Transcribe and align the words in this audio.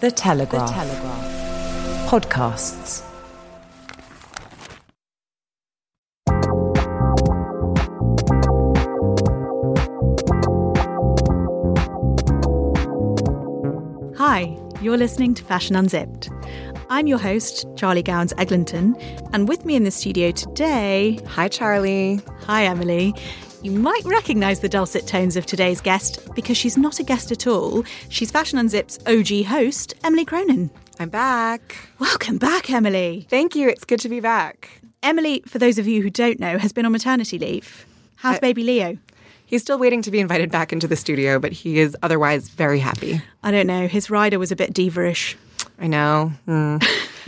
people 0.00 0.10
today. 0.10 0.58
The 0.58 0.72
Telegraph. 0.72 2.08
Podcasts. 2.08 3.04
Hi, 14.16 14.56
you're 14.80 14.96
listening 14.96 15.34
to 15.34 15.44
Fashion 15.44 15.76
Unzipped. 15.76 16.30
I'm 16.90 17.06
your 17.06 17.18
host, 17.18 17.66
Charlie 17.76 18.02
Gowans 18.02 18.32
Eglinton, 18.38 18.96
and 19.32 19.48
with 19.48 19.64
me 19.64 19.76
in 19.76 19.84
the 19.84 19.90
studio 19.90 20.30
today. 20.30 21.18
Hi, 21.26 21.48
Charlie. 21.48 22.20
Hi, 22.40 22.64
Emily. 22.64 23.14
You 23.60 23.72
might 23.72 24.04
recognise 24.04 24.60
the 24.60 24.68
dulcet 24.68 25.08
tones 25.08 25.36
of 25.36 25.44
today's 25.44 25.80
guest 25.80 26.20
because 26.34 26.56
she's 26.56 26.76
not 26.76 27.00
a 27.00 27.02
guest 27.02 27.32
at 27.32 27.46
all. 27.48 27.82
She's 28.08 28.30
Fashion 28.30 28.56
Unzipped's 28.58 28.98
OG 29.06 29.46
host, 29.46 29.94
Emily 30.04 30.24
Cronin. 30.24 30.70
I'm 31.00 31.08
back. 31.08 31.76
Welcome 31.98 32.38
back, 32.38 32.70
Emily. 32.70 33.26
Thank 33.28 33.56
you. 33.56 33.68
It's 33.68 33.84
good 33.84 33.98
to 34.00 34.08
be 34.08 34.20
back. 34.20 34.80
Emily, 35.02 35.42
for 35.46 35.58
those 35.58 35.76
of 35.78 35.88
you 35.88 36.02
who 36.02 36.10
don't 36.10 36.38
know, 36.38 36.56
has 36.56 36.72
been 36.72 36.86
on 36.86 36.92
maternity 36.92 37.36
leave. 37.38 37.84
How's 38.16 38.36
I- 38.36 38.40
baby 38.40 38.62
Leo? 38.62 38.96
He's 39.44 39.62
still 39.62 39.78
waiting 39.78 40.02
to 40.02 40.10
be 40.10 40.20
invited 40.20 40.50
back 40.52 40.72
into 40.74 40.86
the 40.86 40.96
studio, 40.96 41.38
but 41.38 41.52
he 41.52 41.78
is 41.78 41.96
otherwise 42.02 42.50
very 42.50 42.78
happy. 42.78 43.22
I 43.42 43.50
don't 43.50 43.66
know. 43.66 43.88
His 43.88 44.10
rider 44.10 44.38
was 44.38 44.52
a 44.52 44.56
bit 44.56 44.74
diva-ish. 44.74 45.38
I 45.80 45.86
know. 45.86 46.32
Hmm. 46.44 46.76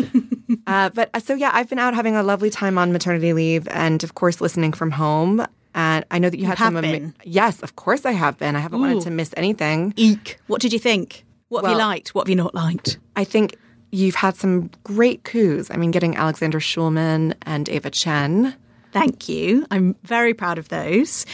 uh, 0.66 0.90
but 0.90 1.08
uh, 1.14 1.20
so, 1.20 1.34
yeah, 1.34 1.50
I've 1.54 1.70
been 1.70 1.78
out 1.78 1.94
having 1.94 2.16
a 2.16 2.22
lovely 2.22 2.50
time 2.50 2.76
on 2.76 2.92
maternity 2.92 3.32
leave 3.32 3.66
and, 3.68 4.04
of 4.04 4.16
course, 4.16 4.40
listening 4.42 4.72
from 4.72 4.90
home. 4.90 5.46
And 5.74 6.04
I 6.10 6.18
know 6.18 6.28
that 6.30 6.38
you, 6.38 6.46
had 6.46 6.58
have 6.58 6.74
some. 6.74 6.84
ama- 6.84 7.12
yes, 7.24 7.60
of 7.62 7.76
course 7.76 8.04
I 8.04 8.12
have 8.12 8.38
been. 8.38 8.56
I 8.56 8.58
haven't 8.60 8.80
wanted 8.80 9.02
to 9.02 9.10
miss 9.10 9.32
anything. 9.36 9.94
Eek. 9.96 10.38
What 10.48 10.60
did 10.60 10.72
you 10.72 10.78
think? 10.78 11.24
What 11.48 11.64
have 11.64 11.72
you 11.72 11.78
liked? 11.78 12.14
What 12.14 12.26
have 12.26 12.28
you 12.30 12.36
not 12.36 12.54
liked? 12.54 12.98
I 13.16 13.24
think 13.24 13.56
you've 13.92 14.14
had 14.16 14.36
some 14.36 14.70
great 14.84 15.24
coups. 15.24 15.70
I 15.70 15.76
mean, 15.76 15.90
getting 15.90 16.16
Alexandra 16.16 16.60
Shulman 16.60 17.34
and 17.42 17.68
Eva 17.68 17.90
Chen. 17.90 18.54
Thank 18.92 19.28
you. 19.28 19.66
I'm 19.70 19.94
very 20.02 20.34
proud 20.34 20.58
of 20.58 20.68
those. 20.68 21.24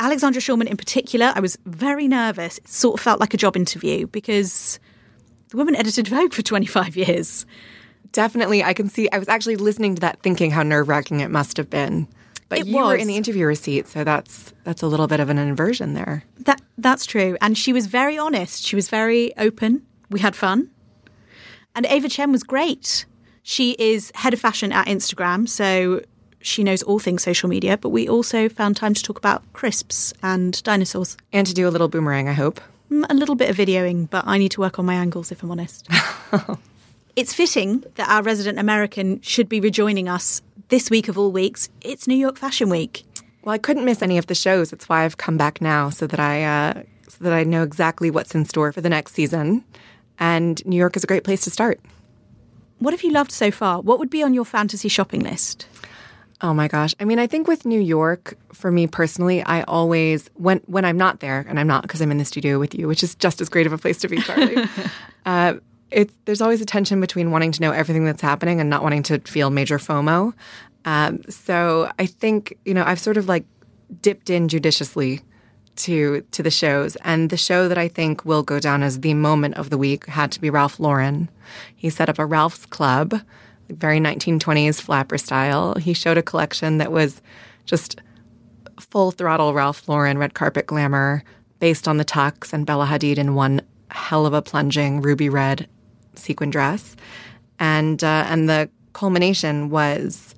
Alexandra 0.00 0.40
Shulman 0.42 0.66
in 0.66 0.76
particular, 0.76 1.32
I 1.34 1.40
was 1.40 1.56
very 1.64 2.08
nervous. 2.08 2.58
It 2.58 2.68
sort 2.68 2.98
of 2.98 3.04
felt 3.04 3.20
like 3.20 3.32
a 3.32 3.38
job 3.38 3.56
interview 3.56 4.06
because 4.06 4.78
the 5.48 5.56
woman 5.56 5.74
edited 5.76 6.08
Vogue 6.08 6.32
for 6.34 6.42
25 6.42 6.96
years. 6.96 7.46
Definitely, 8.12 8.62
I 8.62 8.72
can 8.74 8.88
see. 8.88 9.08
I 9.10 9.18
was 9.18 9.28
actually 9.28 9.56
listening 9.56 9.94
to 9.96 10.00
that, 10.00 10.20
thinking 10.22 10.50
how 10.50 10.62
nerve 10.62 10.88
wracking 10.88 11.20
it 11.20 11.30
must 11.30 11.56
have 11.56 11.68
been. 11.70 12.06
But 12.48 12.60
It 12.60 12.66
you 12.66 12.76
were 12.76 12.94
in 12.94 13.08
the 13.08 13.16
interviewer 13.16 13.54
seat, 13.54 13.88
so 13.88 14.04
that's 14.04 14.52
that's 14.64 14.82
a 14.82 14.86
little 14.86 15.06
bit 15.08 15.20
of 15.20 15.28
an 15.30 15.38
inversion 15.38 15.94
there. 15.94 16.22
That 16.40 16.60
that's 16.78 17.04
true. 17.06 17.36
And 17.40 17.58
she 17.58 17.72
was 17.72 17.86
very 17.86 18.16
honest. 18.16 18.64
She 18.64 18.76
was 18.76 18.88
very 18.88 19.36
open. 19.36 19.82
We 20.10 20.20
had 20.20 20.36
fun. 20.36 20.70
And 21.74 21.86
Eva 21.86 22.08
Chen 22.08 22.32
was 22.32 22.42
great. 22.42 23.04
She 23.42 23.76
is 23.78 24.12
head 24.14 24.32
of 24.32 24.40
fashion 24.40 24.72
at 24.72 24.86
Instagram, 24.86 25.48
so 25.48 26.02
she 26.40 26.62
knows 26.62 26.82
all 26.82 26.98
things 26.98 27.22
social 27.22 27.48
media, 27.48 27.76
but 27.76 27.90
we 27.90 28.08
also 28.08 28.48
found 28.48 28.76
time 28.76 28.94
to 28.94 29.02
talk 29.02 29.18
about 29.18 29.42
crisps 29.52 30.14
and 30.22 30.62
dinosaurs. 30.62 31.16
And 31.32 31.46
to 31.46 31.52
do 31.54 31.68
a 31.68 31.70
little 31.70 31.88
boomerang, 31.88 32.28
I 32.28 32.32
hope. 32.32 32.60
Mm, 32.90 33.04
A 33.10 33.14
little 33.14 33.34
bit 33.34 33.50
of 33.50 33.56
videoing, 33.56 34.08
but 34.08 34.24
I 34.26 34.38
need 34.38 34.52
to 34.52 34.60
work 34.60 34.78
on 34.78 34.86
my 34.86 34.94
angles 34.94 35.32
if 35.32 35.42
I'm 35.42 35.50
honest. 35.50 35.88
it's 37.16 37.34
fitting 37.34 37.84
that 37.96 38.08
our 38.08 38.22
resident 38.22 38.58
American 38.58 39.20
should 39.20 39.48
be 39.48 39.60
rejoining 39.60 40.08
us 40.08 40.40
this 40.68 40.90
week 40.90 41.08
of 41.08 41.18
all 41.18 41.32
weeks. 41.32 41.68
It's 41.80 42.06
New 42.06 42.16
York 42.16 42.38
Fashion 42.38 42.68
Week. 42.68 43.04
Well, 43.42 43.54
I 43.54 43.58
couldn't 43.58 43.84
miss 43.84 44.02
any 44.02 44.18
of 44.18 44.26
the 44.26 44.34
shows. 44.34 44.70
That's 44.70 44.88
why 44.88 45.04
I've 45.04 45.16
come 45.16 45.36
back 45.36 45.60
now, 45.60 45.90
so 45.90 46.06
that 46.06 46.18
I 46.18 46.42
uh, 46.42 46.82
so 47.08 47.24
that 47.24 47.32
I 47.32 47.44
know 47.44 47.62
exactly 47.62 48.10
what's 48.10 48.34
in 48.34 48.44
store 48.44 48.72
for 48.72 48.80
the 48.80 48.88
next 48.88 49.14
season. 49.14 49.64
And 50.18 50.64
New 50.66 50.76
York 50.76 50.96
is 50.96 51.04
a 51.04 51.06
great 51.06 51.24
place 51.24 51.44
to 51.44 51.50
start. 51.50 51.80
What 52.78 52.92
have 52.92 53.02
you 53.02 53.12
loved 53.12 53.32
so 53.32 53.50
far? 53.50 53.80
What 53.80 53.98
would 53.98 54.10
be 54.10 54.22
on 54.22 54.34
your 54.34 54.44
fantasy 54.44 54.88
shopping 54.88 55.20
list? 55.20 55.66
Oh 56.42 56.52
my 56.52 56.68
gosh. 56.68 56.94
I 57.00 57.04
mean, 57.04 57.18
I 57.18 57.26
think 57.26 57.48
with 57.48 57.64
New 57.64 57.80
York, 57.80 58.36
for 58.52 58.70
me 58.70 58.86
personally, 58.86 59.42
I 59.42 59.62
always 59.62 60.28
when 60.34 60.58
when 60.66 60.84
I'm 60.84 60.98
not 60.98 61.20
there, 61.20 61.46
and 61.48 61.60
I'm 61.60 61.68
not 61.68 61.82
because 61.82 62.00
I'm 62.00 62.10
in 62.10 62.18
the 62.18 62.24
studio 62.24 62.58
with 62.58 62.74
you, 62.74 62.88
which 62.88 63.02
is 63.02 63.14
just 63.14 63.40
as 63.40 63.48
great 63.48 63.66
of 63.66 63.72
a 63.72 63.78
place 63.78 63.98
to 63.98 64.08
be, 64.08 64.20
Charlie. 64.20 64.64
uh, 65.26 65.54
it, 65.90 66.10
there's 66.24 66.40
always 66.40 66.60
a 66.60 66.66
tension 66.66 67.00
between 67.00 67.30
wanting 67.30 67.52
to 67.52 67.60
know 67.60 67.70
everything 67.70 68.04
that's 68.04 68.22
happening 68.22 68.60
and 68.60 68.68
not 68.68 68.82
wanting 68.82 69.02
to 69.04 69.20
feel 69.20 69.50
major 69.50 69.78
FOMO. 69.78 70.32
Um, 70.84 71.22
so 71.28 71.90
I 71.98 72.06
think 72.06 72.56
you 72.64 72.74
know 72.74 72.84
I've 72.84 73.00
sort 73.00 73.16
of 73.16 73.28
like 73.28 73.44
dipped 74.00 74.30
in 74.30 74.48
judiciously 74.48 75.20
to 75.76 76.22
to 76.32 76.42
the 76.42 76.50
shows, 76.50 76.96
and 76.96 77.30
the 77.30 77.36
show 77.36 77.68
that 77.68 77.78
I 77.78 77.88
think 77.88 78.24
will 78.24 78.42
go 78.42 78.58
down 78.60 78.82
as 78.82 79.00
the 79.00 79.14
moment 79.14 79.56
of 79.56 79.70
the 79.70 79.78
week 79.78 80.06
had 80.06 80.32
to 80.32 80.40
be 80.40 80.50
Ralph 80.50 80.80
Lauren. 80.80 81.28
He 81.74 81.90
set 81.90 82.08
up 82.08 82.18
a 82.18 82.26
Ralph's 82.26 82.66
Club, 82.66 83.20
very 83.68 84.00
1920s 84.00 84.80
flapper 84.80 85.18
style. 85.18 85.74
He 85.74 85.92
showed 85.92 86.18
a 86.18 86.22
collection 86.22 86.78
that 86.78 86.92
was 86.92 87.20
just 87.64 88.00
full 88.80 89.10
throttle 89.10 89.54
Ralph 89.54 89.88
Lauren 89.88 90.18
red 90.18 90.34
carpet 90.34 90.66
glamour, 90.66 91.24
based 91.58 91.86
on 91.86 91.96
the 91.96 92.04
tux 92.04 92.52
and 92.52 92.66
Bella 92.66 92.86
Hadid 92.86 93.18
in 93.18 93.34
one 93.34 93.60
hell 93.90 94.26
of 94.26 94.34
a 94.34 94.42
plunging 94.42 95.00
ruby 95.00 95.28
red 95.28 95.68
sequin 96.18 96.50
dress, 96.50 96.96
and 97.58 98.02
uh, 98.02 98.26
and 98.28 98.48
the 98.48 98.68
culmination 98.92 99.70
was 99.70 100.34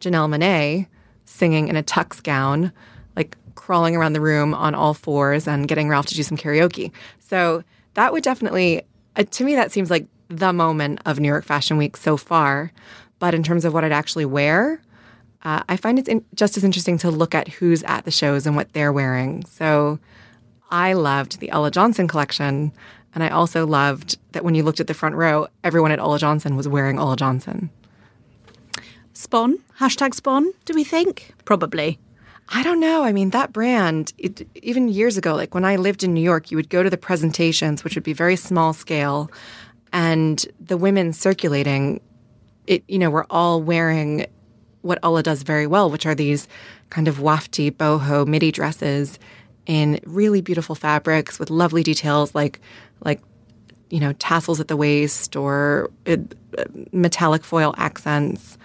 Janelle 0.00 0.28
Monáe 0.28 0.86
singing 1.24 1.68
in 1.68 1.76
a 1.76 1.82
tux 1.82 2.22
gown, 2.22 2.72
like 3.16 3.36
crawling 3.54 3.94
around 3.94 4.14
the 4.14 4.20
room 4.20 4.54
on 4.54 4.74
all 4.74 4.94
fours 4.94 5.46
and 5.46 5.68
getting 5.68 5.88
Ralph 5.88 6.06
to 6.06 6.14
do 6.14 6.22
some 6.22 6.38
karaoke. 6.38 6.90
So 7.18 7.62
that 7.94 8.12
would 8.12 8.24
definitely, 8.24 8.82
uh, 9.16 9.24
to 9.24 9.44
me, 9.44 9.54
that 9.54 9.72
seems 9.72 9.90
like 9.90 10.06
the 10.28 10.52
moment 10.52 11.00
of 11.04 11.20
New 11.20 11.28
York 11.28 11.44
Fashion 11.44 11.76
Week 11.76 11.96
so 11.96 12.16
far. 12.16 12.72
But 13.18 13.34
in 13.34 13.42
terms 13.42 13.64
of 13.64 13.74
what 13.74 13.84
I'd 13.84 13.92
actually 13.92 14.24
wear, 14.24 14.80
uh, 15.42 15.62
I 15.68 15.76
find 15.76 15.98
it's 15.98 16.08
in, 16.08 16.24
just 16.34 16.56
as 16.56 16.64
interesting 16.64 16.98
to 16.98 17.10
look 17.10 17.34
at 17.34 17.48
who's 17.48 17.82
at 17.82 18.04
the 18.04 18.10
shows 18.10 18.46
and 18.46 18.56
what 18.56 18.72
they're 18.72 18.92
wearing. 18.92 19.44
So 19.44 19.98
I 20.70 20.92
loved 20.92 21.40
the 21.40 21.50
Ulla 21.50 21.70
Johnson 21.70 22.08
collection. 22.08 22.72
And 23.14 23.24
I 23.24 23.28
also 23.28 23.66
loved 23.66 24.18
that 24.32 24.44
when 24.44 24.54
you 24.54 24.62
looked 24.62 24.80
at 24.80 24.86
the 24.86 24.94
front 24.94 25.14
row, 25.14 25.48
everyone 25.64 25.92
at 25.92 25.98
Ulla 25.98 26.18
Johnson 26.18 26.56
was 26.56 26.68
wearing 26.68 26.98
Ulla 26.98 27.16
Johnson. 27.16 27.70
Spawn? 29.12 29.58
Hashtag 29.80 30.14
Spawn, 30.14 30.52
do 30.64 30.74
we 30.74 30.84
think? 30.84 31.34
Probably. 31.44 31.98
I 32.50 32.62
don't 32.62 32.80
know. 32.80 33.02
I 33.04 33.12
mean, 33.12 33.30
that 33.30 33.52
brand, 33.52 34.12
it, 34.16 34.46
even 34.62 34.88
years 34.88 35.16
ago, 35.16 35.34
like 35.34 35.54
when 35.54 35.64
I 35.64 35.76
lived 35.76 36.02
in 36.02 36.14
New 36.14 36.22
York, 36.22 36.50
you 36.50 36.56
would 36.56 36.70
go 36.70 36.82
to 36.82 36.88
the 36.88 36.96
presentations, 36.96 37.84
which 37.84 37.94
would 37.94 38.04
be 38.04 38.12
very 38.12 38.36
small 38.36 38.72
scale, 38.72 39.30
and 39.92 40.46
the 40.60 40.76
women 40.76 41.12
circulating, 41.12 42.00
it, 42.66 42.84
you 42.88 42.98
know, 42.98 43.10
were 43.10 43.26
all 43.28 43.60
wearing 43.60 44.26
what 44.82 44.98
Ulla 45.02 45.22
does 45.22 45.42
very 45.42 45.66
well, 45.66 45.90
which 45.90 46.06
are 46.06 46.14
these 46.14 46.48
kind 46.90 47.08
of 47.08 47.16
wafty 47.16 47.70
boho 47.70 48.26
midi 48.26 48.50
dresses 48.50 49.18
in 49.68 50.00
really 50.04 50.40
beautiful 50.40 50.74
fabrics 50.74 51.38
with 51.38 51.50
lovely 51.50 51.84
details 51.84 52.34
like, 52.34 52.60
like, 53.04 53.20
you 53.90 54.00
know, 54.00 54.12
tassels 54.14 54.58
at 54.58 54.66
the 54.66 54.76
waist 54.76 55.36
or 55.36 55.90
uh, 56.06 56.16
metallic 56.90 57.44
foil 57.44 57.74
accents. 57.76 58.58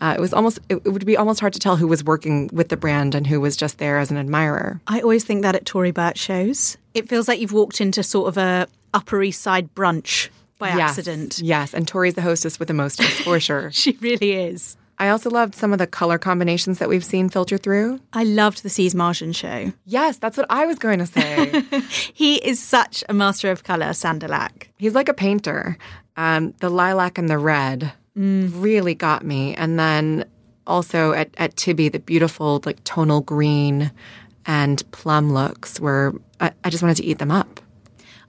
Uh, 0.00 0.14
it 0.16 0.20
was 0.20 0.32
almost 0.32 0.60
it, 0.68 0.84
would 0.84 1.04
be 1.04 1.16
almost 1.16 1.40
hard 1.40 1.52
to 1.52 1.58
tell 1.58 1.76
who 1.76 1.86
was 1.86 2.04
working 2.04 2.48
with 2.52 2.68
the 2.68 2.76
brand 2.76 3.14
and 3.14 3.26
who 3.26 3.40
was 3.40 3.56
just 3.56 3.78
there 3.78 3.98
as 3.98 4.10
an 4.10 4.16
admirer. 4.16 4.80
I 4.86 5.00
always 5.00 5.24
think 5.24 5.42
that 5.42 5.54
at 5.54 5.66
Tory 5.66 5.90
Burch 5.90 6.18
shows. 6.18 6.78
It 6.94 7.08
feels 7.08 7.26
like 7.26 7.40
you've 7.40 7.52
walked 7.52 7.80
into 7.80 8.02
sort 8.02 8.28
of 8.28 8.38
a 8.38 8.68
Upper 8.94 9.22
East 9.22 9.42
Side 9.42 9.74
brunch 9.74 10.28
by 10.58 10.68
Yes, 10.68 10.90
accident. 10.98 11.40
Yes, 11.40 11.74
and 11.74 11.86
Tory's 11.86 12.14
the 12.14 12.22
hostess 12.22 12.58
with 12.58 12.68
the 12.68 12.74
mostest 12.74 13.22
for 13.22 13.40
sure. 13.40 13.70
She 13.72 13.92
really 14.00 14.32
is. 14.32 14.76
I 15.00 15.08
also 15.08 15.30
loved 15.30 15.54
some 15.54 15.72
of 15.72 15.78
the 15.78 15.86
color 15.86 16.18
combinations 16.18 16.78
that 16.78 16.90
we've 16.90 17.04
seen 17.04 17.30
filter 17.30 17.56
through. 17.56 18.00
I 18.12 18.24
loved 18.24 18.62
the 18.62 18.68
Sies 18.68 18.92
Marjan 18.94 19.34
show. 19.34 19.72
Yes, 19.86 20.18
that's 20.18 20.36
what 20.36 20.46
I 20.50 20.66
was 20.66 20.78
going 20.78 20.98
to 20.98 21.06
say. 21.06 21.64
He 22.12 22.36
is 22.36 22.60
such 22.62 23.02
a 23.08 23.14
master 23.14 23.50
of 23.50 23.64
colour, 23.64 23.94
Sander 23.94 24.28
Lak. 24.28 24.68
He's 24.76 24.94
like 24.94 25.08
a 25.08 25.14
painter. 25.14 25.78
Um, 26.18 26.52
the 26.60 26.68
lilac 26.68 27.16
and 27.16 27.30
the 27.30 27.38
red 27.38 27.92
really 28.14 28.94
got 28.94 29.24
me. 29.24 29.54
And 29.54 29.78
then 29.78 30.26
also 30.66 31.12
at, 31.12 31.30
at 31.38 31.56
Tibi, 31.56 31.88
the 31.88 31.98
beautiful 31.98 32.60
like 32.66 32.84
tonal 32.84 33.22
green 33.22 33.90
and 34.44 34.88
plum 34.90 35.32
looks 35.32 35.80
were, 35.80 36.12
I, 36.40 36.52
I 36.62 36.68
just 36.68 36.82
wanted 36.82 36.98
to 36.98 37.04
eat 37.04 37.18
them 37.18 37.30
up. 37.30 37.60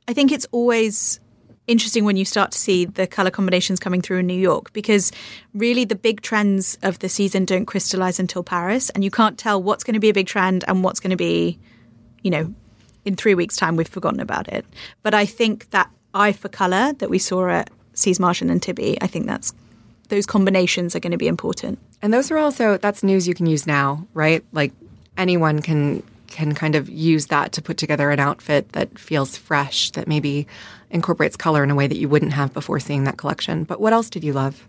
I 0.08 0.14
think 0.14 0.32
it's 0.32 0.48
always 0.52 1.20
interesting 1.68 2.06
when 2.06 2.18
you 2.18 2.26
start 2.26 2.52
to 2.52 2.58
see 2.58 2.86
the 2.86 3.08
color 3.08 3.30
combinations 3.30 3.80
coming 3.80 4.02
through 4.02 4.20
in 4.20 4.28
New 4.28 4.34
York 4.40 4.74
because 4.74 5.12
really 5.54 5.86
the 5.86 5.96
big 5.96 6.22
trends 6.22 6.78
of 6.84 7.00
the 7.00 7.08
season 7.08 7.46
don't 7.46 7.66
crystallize 7.66 8.20
until 8.20 8.44
Paris 8.44 8.90
and 8.92 9.04
you 9.04 9.12
can't 9.12 9.38
tell 9.38 9.62
what's 9.62 9.84
going 9.84 9.94
to 9.94 10.00
be 10.00 10.10
a 10.10 10.14
big 10.14 10.28
trend 10.28 10.64
and 10.68 10.84
what's 10.84 11.00
going 11.00 11.12
to 11.12 11.18
be 11.18 11.60
you 12.24 12.32
know 12.32 12.54
in 13.06 13.16
3 13.16 13.36
weeks 13.36 13.56
time 13.56 13.76
we've 13.76 13.88
forgotten 13.88 14.20
about 14.20 14.48
it 14.48 14.66
but 15.04 15.14
I 15.14 15.26
think 15.26 15.70
that 15.70 15.90
eye 16.14 16.34
for 16.34 16.50
color 16.50 16.94
that 16.94 17.10
we 17.10 17.20
saw 17.20 17.48
at 17.48 17.70
Sies 17.94 18.20
Marjan 18.20 18.52
and 18.52 18.62
Tibi 18.62 18.98
I 19.02 19.08
think 19.08 19.28
that's 19.28 19.54
those 20.10 20.26
combinations 20.26 20.96
are 20.96 21.00
going 21.00 21.12
to 21.12 21.18
be 21.18 21.28
important 21.28 21.80
And 22.02 22.14
those 22.14 22.32
are 22.32 22.38
also 22.38 22.78
that's 22.78 23.04
news 23.04 23.28
you 23.28 23.34
can 23.34 23.46
use 23.46 23.68
now, 23.68 24.08
right? 24.14 24.44
Like 24.52 24.74
anyone 25.18 25.62
can 25.62 26.04
can 26.28 26.56
kind 26.56 26.76
of 26.76 26.90
use 26.90 27.28
that 27.28 27.52
to 27.54 27.62
put 27.62 27.78
together 27.78 28.10
an 28.10 28.20
outfit 28.20 28.72
that 28.72 28.98
feels 28.98 29.38
fresh, 29.38 29.92
that 29.92 30.08
maybe 30.08 30.48
incorporates 30.92 31.36
color 31.36 31.64
in 31.64 31.72
a 31.72 31.76
way 31.76 31.88
that 31.88 31.98
you 31.98 32.10
wouldn't 32.10 32.34
have 32.34 32.54
before 32.54 32.80
seeing 32.80 33.04
that 33.06 33.18
collection. 33.18 33.64
But 33.64 33.80
what 33.80 33.94
else 33.94 34.10
did 34.10 34.24
you 34.24 34.34
love? 34.34 34.68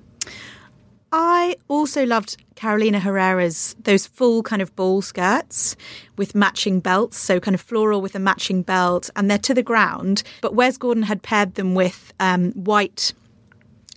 I 1.12 1.56
also 1.68 2.06
loved 2.06 2.42
Carolina 2.54 2.98
Herrera's 2.98 3.76
those 3.82 4.06
full 4.06 4.42
kind 4.42 4.62
of 4.62 4.74
ball 4.76 5.02
skirts 5.02 5.76
with 6.16 6.34
matching 6.34 6.80
belts, 6.80 7.18
so 7.18 7.38
kind 7.38 7.54
of 7.54 7.60
floral 7.60 8.00
with 8.00 8.14
a 8.14 8.18
matching 8.18 8.62
belt, 8.62 9.10
and 9.14 9.30
they're 9.30 9.38
to 9.38 9.52
the 9.52 9.62
ground. 9.62 10.22
But 10.40 10.54
Wes 10.54 10.78
Gordon 10.78 11.02
had 11.02 11.22
paired 11.22 11.54
them 11.56 11.74
with 11.74 12.14
um, 12.18 12.52
white 12.52 13.12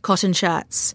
cotton 0.01 0.33
shirts 0.33 0.93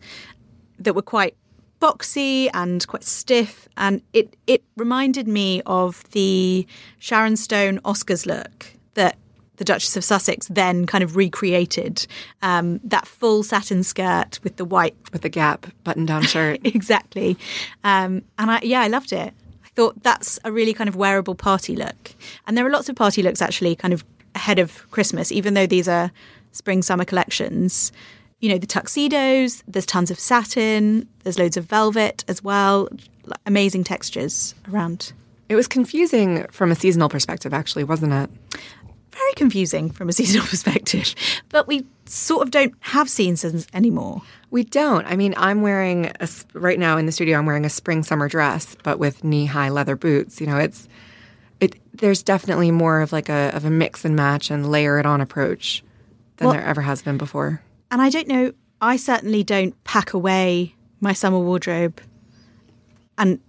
that 0.79 0.95
were 0.95 1.03
quite 1.03 1.37
boxy 1.81 2.51
and 2.53 2.87
quite 2.87 3.05
stiff, 3.05 3.67
and 3.79 4.03
it 4.13 4.37
it 4.47 4.63
reminded 4.77 5.27
me 5.27 5.63
of 5.65 6.05
the 6.11 6.67
Sharon 6.99 7.37
Stone 7.37 7.79
Oscars 7.81 8.27
look 8.27 8.67
that 8.93 9.17
the 9.61 9.65
Duchess 9.67 9.95
of 9.95 10.03
Sussex 10.03 10.49
then 10.49 10.87
kind 10.87 11.05
of 11.05 11.17
recreated. 11.17 12.07
Um, 12.41 12.81
that 12.83 13.07
full 13.07 13.43
satin 13.43 13.83
skirt 13.83 14.41
with 14.43 14.57
the 14.57 14.65
white 14.65 14.97
With 15.13 15.21
the 15.21 15.29
Gap 15.29 15.67
button 15.85 16.07
down 16.07 16.23
shirt. 16.35 16.61
exactly. 16.65 17.37
Um, 17.85 18.23
and 18.39 18.51
I, 18.51 18.61
yeah, 18.63 18.81
I 18.81 18.89
loved 18.89 19.13
it. 19.13 19.35
I 19.63 19.69
thought 19.77 20.03
that's 20.03 20.39
a 20.45 20.51
really 20.51 20.73
kind 20.73 20.89
of 20.89 20.97
wearable 20.97 21.35
party 21.35 21.77
look. 21.77 22.15
And 22.47 22.57
there 22.57 22.67
are 22.67 22.71
lots 22.71 22.89
of 22.89 22.97
party 22.97 23.23
looks 23.23 23.43
actually 23.43 23.77
kind 23.77 23.93
of 23.93 24.03
ahead 24.35 24.59
of 24.59 24.91
Christmas, 24.91 25.31
even 25.31 25.53
though 25.53 25.67
these 25.67 25.89
are 25.89 26.11
spring 26.53 26.81
summer 26.81 27.05
collections. 27.05 27.93
You 28.41 28.49
know, 28.49 28.57
the 28.59 28.67
tuxedos, 28.67 29.63
there's 29.69 29.85
tons 29.85 30.11
of 30.11 30.19
satin, 30.19 31.07
there's 31.23 31.39
loads 31.39 31.59
of 31.59 31.67
velvet 31.67 32.25
as 32.29 32.43
well, 32.43 32.89
amazing 33.45 33.85
textures 33.85 34.55
around. 34.73 35.13
it 35.51 35.55
was 35.57 35.69
confusing 35.69 36.47
from 36.51 36.71
a 36.71 36.75
seasonal 36.75 37.11
perspective, 37.11 37.53
actually, 37.53 37.85
wasn't 37.85 38.13
it? 38.15 38.31
Very 39.13 39.33
confusing 39.35 39.91
from 39.91 40.09
a 40.09 40.13
seasonal 40.21 40.47
perspective, 40.47 41.15
but 41.49 41.67
we 41.67 41.85
sort 42.07 42.43
of 42.43 42.51
don't 42.51 42.75
have 42.81 43.09
seasons 43.09 43.67
anymore. 43.73 44.23
We 44.51 44.65
don't. 44.65 45.07
I 45.07 45.17
mean, 45.17 45.35
I'm 45.37 45.63
wearing 45.63 46.07
a, 46.21 46.29
right 46.55 46.79
now 46.79 46.97
in 46.97 47.07
the 47.07 47.13
studio. 47.13 47.39
I'm 47.39 47.47
wearing 47.47 47.65
a 47.65 47.71
spring 47.71 48.03
summer 48.03 48.29
dress, 48.29 48.77
but 48.83 48.99
with 48.99 49.23
knee 49.25 49.47
high 49.47 49.69
leather 49.69 49.97
boots. 49.97 50.41
You 50.41 50.47
know, 50.47 50.59
it's 50.59 50.89
it. 51.61 51.77
There's 51.95 52.23
definitely 52.23 52.71
more 52.71 53.01
of 53.01 53.13
like 53.13 53.29
a 53.29 53.51
of 53.55 53.65
a 53.65 53.71
mix 53.71 54.05
and 54.05 54.17
match 54.17 54.51
and 54.51 54.71
layer 54.71 54.99
it 54.99 55.07
on 55.07 55.21
approach 55.21 55.83
than 56.37 56.47
Well- 56.47 56.55
there 56.55 56.65
ever 56.65 56.83
has 56.83 57.03
been 57.03 57.19
before. 57.19 57.63
And 57.93 58.01
I 58.01 58.09
don't 58.09 58.29
know, 58.29 58.53
I 58.81 58.97
certainly 58.97 59.43
don't 59.43 59.83
pack 59.83 60.13
away 60.13 60.75
my 61.01 61.13
summer 61.13 61.41
wardrobe 61.41 62.01
and 63.19 63.41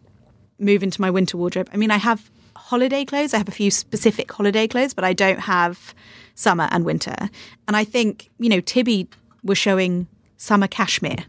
move 0.57 0.81
into 0.81 0.99
my 0.99 1.11
winter 1.11 1.37
wardrobe. 1.37 1.69
I 1.71 1.77
mean, 1.77 1.91
I 1.91 1.97
have 1.97 2.31
holiday 2.71 3.03
clothes, 3.03 3.33
I 3.33 3.37
have 3.37 3.49
a 3.49 3.51
few 3.51 3.69
specific 3.69 4.31
holiday 4.31 4.65
clothes, 4.65 4.93
but 4.93 5.03
I 5.03 5.11
don't 5.11 5.41
have 5.41 5.93
summer 6.35 6.69
and 6.71 6.85
winter. 6.85 7.29
And 7.67 7.75
I 7.75 7.83
think, 7.83 8.29
you 8.39 8.47
know, 8.47 8.61
Tibi 8.61 9.09
was 9.43 9.57
showing 9.57 10.07
summer 10.37 10.67
cashmere. 10.67 11.25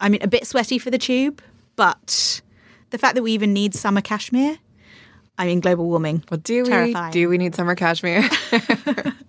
I 0.00 0.08
mean, 0.08 0.22
a 0.22 0.28
bit 0.28 0.46
sweaty 0.46 0.78
for 0.78 0.92
the 0.92 0.98
tube, 0.98 1.42
but 1.74 2.40
the 2.90 2.98
fact 2.98 3.16
that 3.16 3.22
we 3.22 3.32
even 3.32 3.52
need 3.52 3.74
summer 3.74 4.00
cashmere, 4.00 4.56
I 5.36 5.46
mean, 5.46 5.58
global 5.58 5.86
warming. 5.86 6.22
Well, 6.30 6.38
do 6.38 6.62
we 6.62 6.94
do 7.10 7.28
we 7.28 7.38
need 7.38 7.56
summer 7.56 7.74
cashmere, 7.74 8.22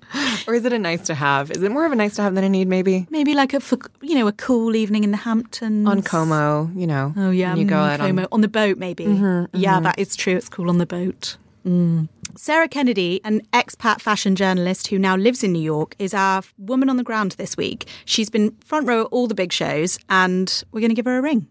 or 0.48 0.54
is 0.54 0.66
it 0.66 0.74
a 0.74 0.80
nice 0.80 1.06
to 1.08 1.16
have? 1.16 1.52
Is 1.52 1.64
it 1.64 1.72
more 1.72 1.86
of 1.86 1.92
a 1.92 1.96
nice 1.96 2.16
to 2.16 2.22
have 2.22 2.36
than 2.36 2.44
a 2.44 2.50
need? 2.50 2.68
Maybe 2.68 3.08
Maybe 3.10 3.34
like 3.34 3.54
a, 3.54 3.60
for, 3.60 3.78
you 4.02 4.16
know, 4.16 4.28
a 4.28 4.32
cool 4.32 4.76
evening 4.76 5.04
in 5.04 5.12
the 5.12 5.18
Hamptons. 5.18 5.88
on 5.88 6.02
Como, 6.02 6.72
you 6.76 6.88
know. 6.88 7.14
Oh 7.18 7.32
yeah, 7.32 7.56
you 7.56 7.66
go 7.66 7.76
mm, 7.76 7.90
out 7.90 8.00
on 8.00 8.08
Como. 8.08 8.28
on 8.32 8.42
the 8.42 8.48
boat 8.48 8.78
maybe. 8.78 9.06
Yeah, 9.54 9.80
that 9.80 10.00
is 10.00 10.16
true. 10.16 10.36
It's 10.36 10.50
cool 10.50 10.70
on 10.70 10.78
the 10.78 10.86
boat. 10.86 11.38
Mm. 11.66 12.08
Sarah 12.36 12.70
Kennedy, 12.70 13.20
an 13.26 13.42
expat 13.52 14.00
fashion 14.00 14.36
journalist 14.36 14.88
who 14.88 14.98
now 14.98 15.18
lives 15.18 15.44
in 15.44 15.52
New 15.52 15.62
York, 15.62 15.96
is 16.00 16.14
our 16.14 16.44
woman 16.58 16.90
on 16.90 16.96
the 16.98 17.04
ground 17.04 17.34
this 17.34 17.58
week. 17.58 17.88
She's 18.06 18.30
been 18.30 18.56
front 18.64 18.88
row 18.88 19.02
at 19.02 19.08
all 19.08 19.28
the 19.28 19.36
big 19.36 19.52
shows, 19.52 20.00
and 20.10 20.64
we're 20.72 20.80
going 20.80 20.92
to 20.92 20.96
give 20.96 21.06
her 21.06 21.18
a 21.18 21.22
ring. 21.22 21.48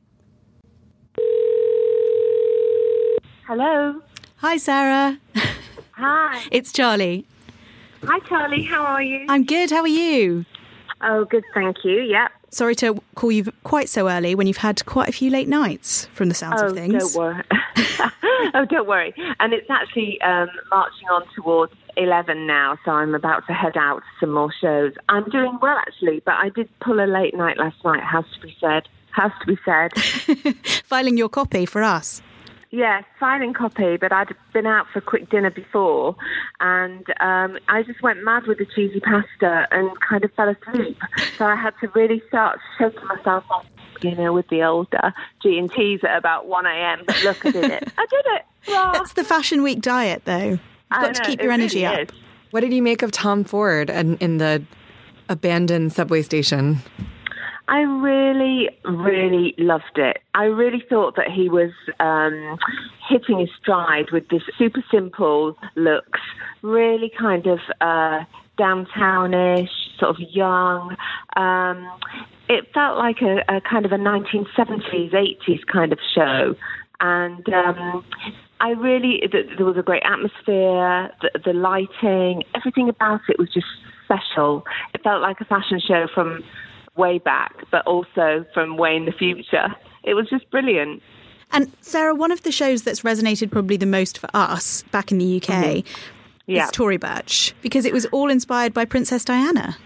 Hello. 3.47 4.01
Hi, 4.37 4.57
Sarah. 4.57 5.19
Hi. 5.93 6.45
It's 6.51 6.73
Charlie. 6.73 7.27
Hi, 8.05 8.19
Charlie. 8.29 8.63
How 8.63 8.83
are 8.85 9.03
you? 9.03 9.27
I'm 9.29 9.45
good. 9.45 9.71
How 9.71 9.81
are 9.81 9.89
you? 9.89 10.45
Oh, 11.01 11.25
good. 11.25 11.45
Thank 11.55 11.85
you. 11.85 12.03
Yep. 12.03 12.33
Sorry 12.51 12.75
to 12.77 13.03
call 13.15 13.33
you 13.33 13.53
quite 13.65 13.89
so 13.89 14.09
early 14.09 14.35
when 14.35 14.47
you've 14.47 14.57
had 14.59 14.85
quite 14.87 15.09
a 15.09 15.13
few 15.13 15.31
late 15.31 15.49
nights 15.49 16.07
from 16.07 16.29
the 16.29 16.35
sounds 16.35 16.63
oh, 16.63 16.69
of 16.69 16.75
things. 16.75 17.13
don't 17.13 17.15
worry. 17.15 17.43
oh, 18.55 18.65
don't 18.65 18.87
worry. 18.87 19.15
And 19.41 19.53
it's 19.53 19.69
actually 19.69 20.21
um, 20.23 20.49
marching 20.71 21.09
on 21.09 21.25
towards 21.35 21.73
11 21.97 22.47
now, 22.47 22.79
so 22.85 22.93
I'm 22.93 23.15
about 23.15 23.47
to 23.47 23.53
head 23.53 23.77
out 23.77 23.99
to 23.99 24.07
some 24.21 24.33
more 24.33 24.53
shows. 24.61 24.93
I'm 25.09 25.29
doing 25.31 25.59
well, 25.61 25.77
actually, 25.79 26.23
but 26.25 26.35
I 26.35 26.51
did 26.51 26.69
pull 26.81 27.01
a 27.01 27.07
late 27.07 27.35
night 27.35 27.59
last 27.59 27.77
night, 27.85 28.03
has 28.03 28.25
to 28.35 28.41
be 28.41 28.57
said. 28.61 28.89
Has 29.13 29.33
to 29.41 29.47
be 29.47 29.59
said. 29.65 29.93
Filing 30.85 31.17
your 31.17 31.31
copy 31.31 31.67
for 31.67 31.83
us. 31.83 32.23
Yeah, 32.71 33.03
signing 33.19 33.53
copy, 33.55 33.97
but 33.97 34.13
I'd 34.13 34.35
been 34.53 34.67
out 34.67 34.87
for 34.93 34.99
a 34.99 35.03
quick 35.03 35.31
dinner 35.31 35.51
before, 35.51 36.17
and 36.61 37.05
um, 37.21 37.59
I 37.69 37.83
just 37.83 38.03
went 38.03 38.23
mad 38.25 38.47
with 38.47 38.59
the 38.59 38.67
cheesy 38.67 39.01
pasta 39.01 39.69
and 39.71 39.91
kind 40.01 40.25
of 40.25 40.33
fell 40.35 40.49
asleep. 40.49 40.99
So 41.39 41.47
I 41.47 41.55
had 41.55 41.75
to 41.81 41.89
really 41.95 42.23
start 42.29 42.59
shaking 42.79 43.07
myself 43.07 43.45
off, 43.51 43.67
you 44.03 44.15
know, 44.15 44.33
with 44.33 44.49
the 44.49 44.63
older 44.63 45.15
G 45.43 45.59
and 45.59 45.71
T's 45.71 46.01
at 46.05 46.17
about 46.17 46.47
one 46.47 46.67
a.m. 46.67 47.03
But 47.07 47.23
look, 47.23 47.47
I 47.47 47.51
did 47.51 47.65
it. 47.71 47.93
I 47.97 48.07
did 48.07 48.25
it. 48.27 48.43
Hurrah. 48.63 48.93
That's 48.93 49.13
the 49.13 49.25
Fashion 49.25 49.63
Week 49.63 49.81
diet, 49.81 50.23
though. 50.25 50.51
You've 50.51 50.61
I 50.91 51.07
got 51.07 51.15
to 51.15 51.23
keep 51.23 51.41
your 51.41 51.53
energy 51.53 51.85
really 51.85 52.03
up. 52.03 52.11
is. 52.11 52.19
What 52.51 52.61
did 52.61 52.73
you 52.73 52.83
make 52.83 53.03
of 53.03 53.13
Tom 53.13 53.45
Ford 53.45 53.91
and 53.91 54.21
in 54.21 54.39
the 54.39 54.63
abandoned 55.29 55.93
subway 55.93 56.23
station? 56.23 56.79
I 57.69 57.81
really, 57.81 58.69
really 58.85 59.55
loved 59.59 59.97
it. 59.97 60.19
I 60.35 60.45
really 60.45 60.85
thought 60.89 61.17
that 61.17 61.31
he 61.31 61.49
was 61.49 61.73
um, 61.99 62.59
hitting 63.09 63.41
his 63.41 63.49
stride 63.61 64.13
with 64.13 64.29
this 64.29 64.43
super 64.57 64.85
simple 64.91 65.57
looks, 65.75 66.21
really 66.63 67.11
kind 67.19 67.47
of 67.49 67.59
uh, 67.81 68.21
downtownish, 68.57 69.69
sort 69.99 70.11
of 70.11 70.17
young. 70.31 70.97
Um, 71.35 71.91
it 72.49 72.73
felt 72.73 72.99
like 72.99 73.21
a, 73.23 73.39
a 73.53 73.61
kind 73.61 73.85
of 73.85 73.91
a 73.91 73.97
1970s, 73.97 75.13
80s 75.13 75.67
kind 75.67 75.93
of 75.93 75.99
show. 76.15 76.55
And 77.01 77.49
um, 77.53 78.05
I 78.61 78.71
really, 78.71 79.21
th- 79.31 79.57
there 79.57 79.67
was 79.67 79.77
a 79.77 79.83
great 79.83 80.05
atmosphere, 80.05 81.11
the 81.45 81.53
lighting, 81.53 82.45
everything 82.55 82.89
about 82.89 83.23
it 83.29 83.41
was 83.41 83.53
just 83.53 83.67
special. 84.05 84.65
It 84.95 85.03
felt 85.03 85.21
like 85.21 85.41
a 85.41 85.45
fashion 85.45 85.81
show 85.81 86.07
from 86.15 86.45
way 86.97 87.19
back, 87.19 87.65
but 87.71 87.87
also 87.87 88.45
from 88.55 88.77
way 88.77 88.97
in 88.97 89.05
the 89.05 89.13
future. 89.13 89.75
It 90.05 90.15
was 90.15 90.29
just 90.29 90.49
brilliant. 90.51 91.03
And 91.53 91.73
Sarah, 91.81 92.15
one 92.15 92.33
of 92.33 92.43
the 92.43 92.53
shows 92.53 92.83
that's 92.83 93.03
resonated 93.03 93.51
probably 93.51 93.77
the 93.77 93.87
most 93.87 94.19
for 94.19 94.29
us 94.35 94.83
back 94.91 95.13
in 95.13 95.19
the 95.19 95.37
UK 95.37 95.49
mm-hmm. 95.49 96.03
Yeah. 96.49 96.65
is 96.65 96.71
Tory 96.71 96.97
Burch 96.97 97.55
because 97.61 97.85
it 97.85 97.93
was 97.93 98.07
all 98.07 98.31
inspired 98.31 98.73
by 98.73 98.85
Princess 98.85 99.25
Diana. 99.25 99.77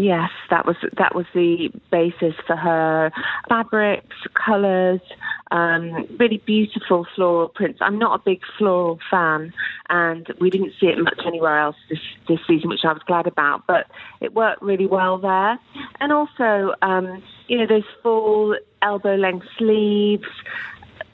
Yes, 0.00 0.30
that 0.48 0.64
was 0.64 0.76
that 0.96 1.14
was 1.14 1.26
the 1.34 1.70
basis 1.90 2.32
for 2.46 2.56
her 2.56 3.12
fabrics, 3.50 4.16
colours, 4.32 5.02
um, 5.50 6.06
really 6.18 6.38
beautiful 6.38 7.06
floral 7.14 7.48
prints. 7.48 7.80
I'm 7.82 7.98
not 7.98 8.18
a 8.18 8.22
big 8.24 8.40
floral 8.56 8.98
fan, 9.10 9.52
and 9.90 10.26
we 10.40 10.48
didn't 10.48 10.72
see 10.80 10.86
it 10.86 10.98
much 10.98 11.20
anywhere 11.26 11.58
else 11.58 11.76
this 11.90 11.98
this 12.26 12.38
season, 12.48 12.70
which 12.70 12.80
I 12.82 12.94
was 12.94 13.02
glad 13.06 13.26
about. 13.26 13.66
But 13.66 13.88
it 14.22 14.32
worked 14.32 14.62
really 14.62 14.86
well 14.86 15.18
there, 15.18 15.58
and 16.00 16.12
also, 16.12 16.74
um, 16.80 17.22
you 17.48 17.58
know, 17.58 17.66
those 17.66 17.84
full 18.02 18.56
elbow 18.80 19.16
length 19.16 19.48
sleeves 19.58 20.24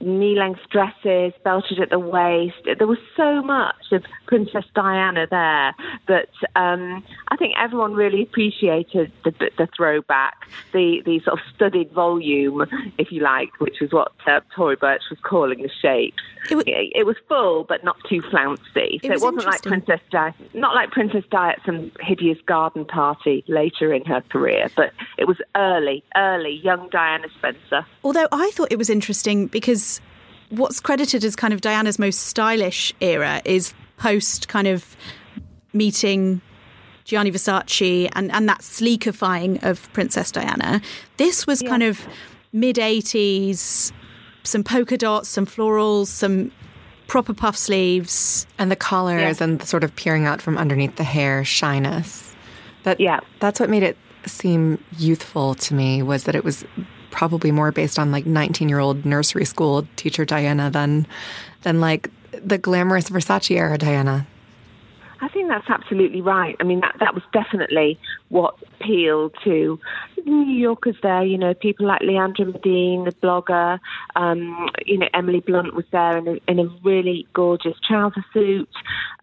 knee 0.00 0.36
length 0.36 0.60
dresses, 0.70 1.32
belted 1.44 1.80
at 1.80 1.90
the 1.90 1.98
waist. 1.98 2.56
There 2.64 2.86
was 2.86 2.98
so 3.16 3.42
much 3.42 3.92
of 3.92 4.04
Princess 4.26 4.64
Diana 4.74 5.26
there 5.30 5.74
that 6.08 6.28
um, 6.54 7.04
I 7.28 7.36
think 7.36 7.54
everyone 7.58 7.94
really 7.94 8.22
appreciated 8.22 9.12
the, 9.24 9.32
the, 9.56 9.68
throwback, 9.76 10.48
the, 10.72 11.02
the 11.04 11.20
sort 11.20 11.38
of 11.38 11.46
studied 11.54 11.90
volume, 11.92 12.66
if 12.98 13.10
you 13.10 13.22
like, 13.22 13.60
which 13.60 13.80
was 13.80 13.92
what 13.92 14.12
uh, 14.26 14.40
Tory 14.54 14.76
Burch 14.76 15.02
was 15.10 15.18
calling 15.22 15.62
the 15.62 15.70
shapes. 15.80 16.22
It 16.50 16.54
was, 16.54 16.64
it, 16.66 17.06
was 17.06 17.16
full, 17.28 17.64
but 17.64 17.82
not 17.82 17.96
too 18.08 18.22
flouncy. 18.22 19.00
So 19.02 19.10
it, 19.10 19.20
was 19.20 19.22
not 19.22 19.46
like 19.46 19.62
Princess 19.62 20.00
Di, 20.10 20.32
not 20.54 20.74
like 20.74 20.92
Princess 20.92 21.24
Di 21.28 21.50
at 21.50 21.60
some 21.66 21.90
hideous 22.00 22.38
garden 22.46 22.84
party 22.84 23.42
later 23.48 23.92
in 23.92 24.04
her 24.04 24.20
career, 24.20 24.68
but 24.76 24.92
it 25.18 25.26
was 25.26 25.38
early, 25.56 26.04
early, 26.16 26.60
young 26.62 26.88
Diana 26.90 27.26
Spencer. 27.36 27.84
Although 28.04 28.28
I 28.30 28.50
thought 28.54 28.68
it 28.70 28.78
was 28.78 28.90
interesting 28.90 29.48
because 29.48 29.95
what's 30.50 30.80
credited 30.80 31.24
as 31.24 31.36
kind 31.36 31.52
of 31.52 31.60
Diana's 31.60 31.98
most 31.98 32.20
stylish 32.24 32.92
era 33.00 33.42
is 33.44 33.74
post 33.96 34.48
kind 34.48 34.66
of 34.66 34.96
meeting 35.72 36.40
Gianni 37.04 37.30
Versace 37.30 38.08
and, 38.14 38.32
and 38.32 38.48
that 38.48 38.60
sleekifying 38.60 39.62
of 39.62 39.92
Princess 39.92 40.32
Diana. 40.32 40.80
This 41.16 41.46
was 41.46 41.62
yeah. 41.62 41.70
kind 41.70 41.82
of 41.82 42.06
mid 42.52 42.76
80s, 42.76 43.92
some 44.42 44.64
polka 44.64 44.96
dots, 44.96 45.28
some 45.28 45.46
florals, 45.46 46.06
some 46.06 46.50
proper 47.06 47.32
puff 47.32 47.56
sleeves. 47.56 48.46
And 48.58 48.70
the 48.70 48.76
collars 48.76 49.40
yeah. 49.40 49.44
and 49.44 49.60
the 49.60 49.66
sort 49.66 49.84
of 49.84 49.94
peering 49.94 50.26
out 50.26 50.42
from 50.42 50.58
underneath 50.58 50.96
the 50.96 51.04
hair 51.04 51.44
shyness. 51.44 52.34
That, 52.82 53.00
yeah. 53.00 53.20
That's 53.40 53.60
what 53.60 53.70
made 53.70 53.82
it 53.82 53.96
seem 54.26 54.82
youthful 54.98 55.54
to 55.54 55.74
me 55.74 56.02
was 56.02 56.24
that 56.24 56.34
it 56.34 56.42
was 56.42 56.64
probably 57.16 57.50
more 57.50 57.72
based 57.72 57.98
on 57.98 58.12
like 58.12 58.26
19 58.26 58.68
year 58.68 58.78
old 58.78 59.06
nursery 59.06 59.46
school 59.46 59.88
teacher 59.96 60.24
Diana 60.24 60.70
than 60.70 61.06
than 61.62 61.80
like 61.80 62.10
the 62.32 62.58
glamorous 62.58 63.08
Versace 63.08 63.56
era 63.56 63.78
Diana. 63.78 64.26
I 65.22 65.28
think 65.28 65.48
that's 65.48 65.68
absolutely 65.70 66.20
right. 66.20 66.54
I 66.60 66.64
mean, 66.64 66.80
that 66.80 66.96
that 67.00 67.14
was 67.14 67.22
definitely 67.32 67.98
what 68.28 68.54
appealed 68.74 69.34
to 69.44 69.80
New 70.26 70.52
Yorkers 70.52 70.96
there. 71.02 71.24
You 71.24 71.38
know, 71.38 71.54
people 71.54 71.86
like 71.86 72.02
Leandra 72.02 72.52
Medine, 72.52 73.04
the 73.04 73.12
blogger. 73.22 73.78
Um, 74.14 74.68
you 74.84 74.98
know, 74.98 75.08
Emily 75.14 75.40
Blunt 75.40 75.74
was 75.74 75.86
there 75.90 76.18
in 76.18 76.28
a, 76.28 76.38
in 76.48 76.58
a 76.58 76.68
really 76.84 77.26
gorgeous 77.32 77.78
trouser 77.88 78.24
suit. 78.34 78.68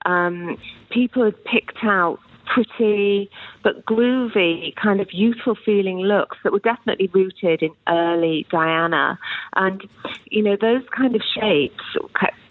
Um, 0.05 0.57
people 0.89 1.25
had 1.25 1.45
picked 1.45 1.83
out 1.83 2.19
pretty 2.45 3.29
but 3.63 3.85
groovy, 3.85 4.75
kind 4.75 4.99
of 5.01 5.11
youthful 5.11 5.55
feeling 5.65 5.99
looks 5.99 6.37
that 6.43 6.51
were 6.51 6.59
definitely 6.59 7.09
rooted 7.13 7.61
in 7.61 7.71
early 7.87 8.45
Diana. 8.51 9.17
And, 9.55 9.81
you 10.25 10.43
know, 10.43 10.57
those 10.59 10.83
kind 10.95 11.15
of 11.15 11.21
shapes 11.21 11.83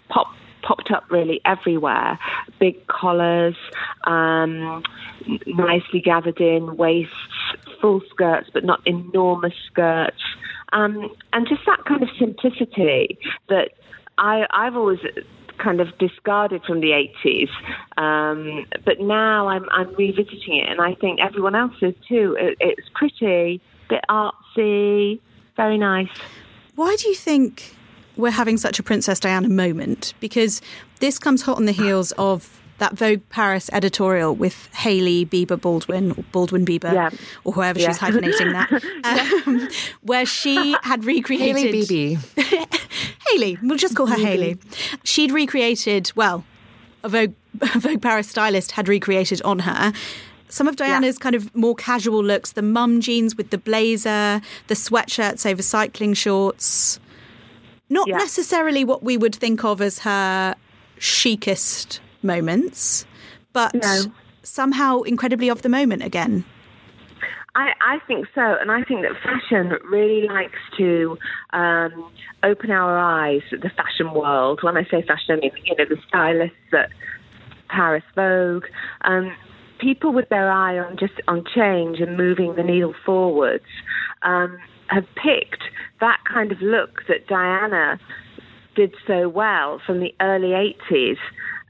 pop 0.09 0.27
popped 0.61 0.91
up 0.91 1.03
really 1.11 1.41
everywhere. 1.45 2.17
Big 2.57 2.87
collars, 2.87 3.55
um, 4.05 4.81
nicely 5.45 5.99
gathered 5.99 6.39
in 6.39 6.77
waists, 6.77 7.13
full 7.81 8.01
skirts, 8.09 8.49
but 8.53 8.63
not 8.63 8.81
enormous 8.85 9.53
skirts. 9.67 10.23
Um, 10.71 11.13
and 11.33 11.47
just 11.47 11.61
that 11.65 11.85
kind 11.85 12.01
of 12.01 12.09
simplicity 12.17 13.19
that 13.49 13.71
I, 14.17 14.45
I've 14.51 14.75
always 14.75 14.99
kind 15.57 15.81
of 15.81 15.97
discarded 15.97 16.63
from 16.63 16.81
the 16.81 17.07
80s. 17.23 17.49
Um, 17.97 18.65
but 18.85 18.99
now 18.99 19.47
I'm, 19.47 19.67
I'm 19.71 19.93
revisiting 19.95 20.57
it, 20.57 20.69
and 20.69 20.81
I 20.81 20.95
think 20.95 21.19
everyone 21.19 21.55
else 21.55 21.75
is 21.81 21.95
too. 22.07 22.35
It, 22.39 22.57
it's 22.59 22.89
pretty, 22.93 23.61
bit 23.89 24.03
artsy, 24.09 25.19
very 25.55 25.77
nice. 25.77 26.09
Why 26.75 26.95
do 26.99 27.09
you 27.09 27.15
think 27.15 27.75
we're 28.17 28.31
having 28.31 28.57
such 28.57 28.79
a 28.79 28.83
Princess 28.83 29.19
Diana 29.19 29.49
moment? 29.49 30.13
Because 30.19 30.61
this 30.99 31.19
comes 31.19 31.41
hot 31.41 31.57
on 31.57 31.65
the 31.65 31.71
heels 31.71 32.11
of 32.13 32.59
that 32.79 32.97
Vogue 32.97 33.21
Paris 33.29 33.69
editorial 33.71 34.35
with 34.35 34.67
Hailey 34.73 35.25
Bieber 35.25 35.59
Baldwin, 35.59 36.11
or 36.11 36.23
Baldwin 36.31 36.65
Bieber, 36.65 36.91
yeah. 36.91 37.09
or 37.43 37.53
whoever 37.53 37.79
yeah. 37.79 37.89
she's 37.89 37.97
hyphenating 37.97 38.51
that, 38.51 39.43
um, 39.47 39.69
where 40.01 40.25
she 40.25 40.75
had 40.83 41.05
recreated. 41.05 41.55
Hailey 41.55 41.85
Bibi. 41.85 42.17
Hailey, 43.29 43.57
we'll 43.61 43.77
just 43.77 43.95
call 43.95 44.07
her 44.07 44.15
Hailey. 44.15 44.57
She'd 45.03 45.31
recreated, 45.31 46.11
well, 46.15 46.43
a 47.03 47.09
Vogue, 47.09 47.33
Vogue 47.53 48.01
Paris 48.01 48.27
stylist 48.27 48.71
had 48.71 48.87
recreated 48.87 49.41
on 49.43 49.59
her 49.59 49.93
some 50.53 50.67
of 50.67 50.75
Diana's 50.75 51.17
yeah. 51.17 51.23
kind 51.23 51.35
of 51.35 51.53
more 51.55 51.73
casual 51.73 52.23
looks 52.23 52.51
the 52.51 52.61
mum 52.61 53.01
jeans 53.01 53.35
with 53.35 53.49
the 53.49 53.57
blazer, 53.57 54.39
the 54.67 54.75
sweatshirts 54.75 55.49
over 55.49 55.63
cycling 55.63 56.13
shorts. 56.13 56.99
Not 57.89 58.07
yeah. 58.07 58.17
necessarily 58.17 58.83
what 58.83 59.01
we 59.01 59.17
would 59.17 59.33
think 59.33 59.63
of 59.63 59.81
as 59.81 59.99
her 59.99 60.55
chicest 60.99 62.01
moments, 62.21 63.07
but 63.51 63.73
no. 63.73 64.03
somehow 64.43 65.01
incredibly 65.01 65.49
of 65.49 65.63
the 65.63 65.69
moment 65.69 66.03
again. 66.03 66.45
I, 67.55 67.73
I, 67.81 67.99
think 68.07 68.25
so, 68.33 68.41
and 68.41 68.71
I 68.71 68.83
think 68.83 69.03
that 69.03 69.11
fashion 69.21 69.73
really 69.89 70.27
likes 70.27 70.57
to 70.77 71.17
um, 71.51 72.11
open 72.41 72.71
our 72.71 72.97
eyes 72.97 73.41
to 73.51 73.57
the 73.57 73.69
fashion 73.69 74.13
world. 74.13 74.59
When 74.63 74.75
I 74.75 74.83
say 74.85 75.03
fashion, 75.03 75.35
I 75.35 75.35
mean 75.35 75.51
you 75.63 75.75
know 75.75 75.85
the 75.85 75.97
stylists 76.07 76.55
at 76.73 76.89
Paris 77.69 78.03
Vogue, 78.15 78.65
um, 79.01 79.35
people 79.79 80.13
with 80.13 80.29
their 80.29 80.49
eye 80.51 80.79
on 80.79 80.97
just 80.97 81.13
on 81.27 81.43
change 81.53 81.99
and 81.99 82.17
moving 82.17 82.55
the 82.55 82.63
needle 82.63 82.95
forwards 83.05 83.65
um, 84.23 84.57
have 84.87 85.05
picked 85.15 85.63
that 85.99 86.19
kind 86.31 86.51
of 86.51 86.61
look 86.61 87.01
that 87.07 87.27
Diana 87.27 87.99
did 88.75 88.95
so 89.05 89.29
well 89.29 89.79
from 89.85 89.99
the 89.99 90.13
early 90.19 90.49
80s 90.89 91.17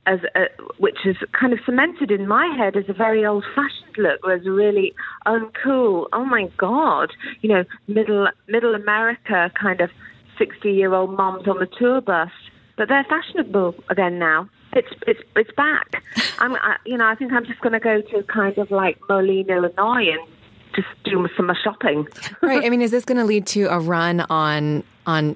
as 0.06 0.20
a, 0.36 0.48
which 0.78 1.06
is 1.06 1.18
kind 1.32 1.54
of 1.54 1.60
cemented 1.66 2.12
in 2.12 2.28
my 2.28 2.48
head 2.58 2.76
as 2.76 2.86
a 2.90 2.94
very 2.94 3.26
old-fashioned 3.26 3.98
look, 3.98 4.20
as 4.30 4.46
a 4.46 4.52
really 4.52 4.94
uncool. 5.26 6.08
Oh 6.12 6.26
my 6.26 6.50
God, 6.58 7.12
you 7.42 7.50
know, 7.50 7.64
middle 7.88 8.28
middle 8.48 8.76
America 8.76 9.52
kind 9.60 9.82
of 9.82 9.90
sixty-year-old 10.38 11.16
moms 11.16 11.48
on 11.48 11.60
the 11.60 11.68
tour 11.78 12.02
bus, 12.02 12.32
but 12.76 12.90
they're 12.90 13.06
fashionable 13.06 13.76
again 13.90 14.20
now. 14.20 14.50
It's 14.74 14.90
it's 15.06 15.22
it's 15.36 15.52
back. 15.52 16.04
I'm, 16.40 16.56
I, 16.56 16.78
you 16.86 16.98
know, 16.98 17.06
I 17.06 17.16
think 17.16 17.32
I'm 17.32 17.46
just 17.46 17.62
going 17.62 17.74
to 17.74 17.80
go 17.80 18.02
to 18.02 18.24
kind 18.24 18.58
of 18.58 18.72
like 18.72 18.98
Moline, 19.08 19.50
Illinois, 19.50 20.10
and 20.12 20.28
just 20.76 20.88
do 21.04 21.28
some 21.36 21.52
shopping. 21.64 22.08
right. 22.42 22.64
I 22.64 22.70
mean, 22.70 22.82
is 22.82 22.92
this 22.92 23.06
going 23.06 23.18
to 23.18 23.26
lead 23.26 23.46
to 23.48 23.66
a 23.66 23.80
run 23.80 24.22
on 24.22 24.84
on 25.06 25.36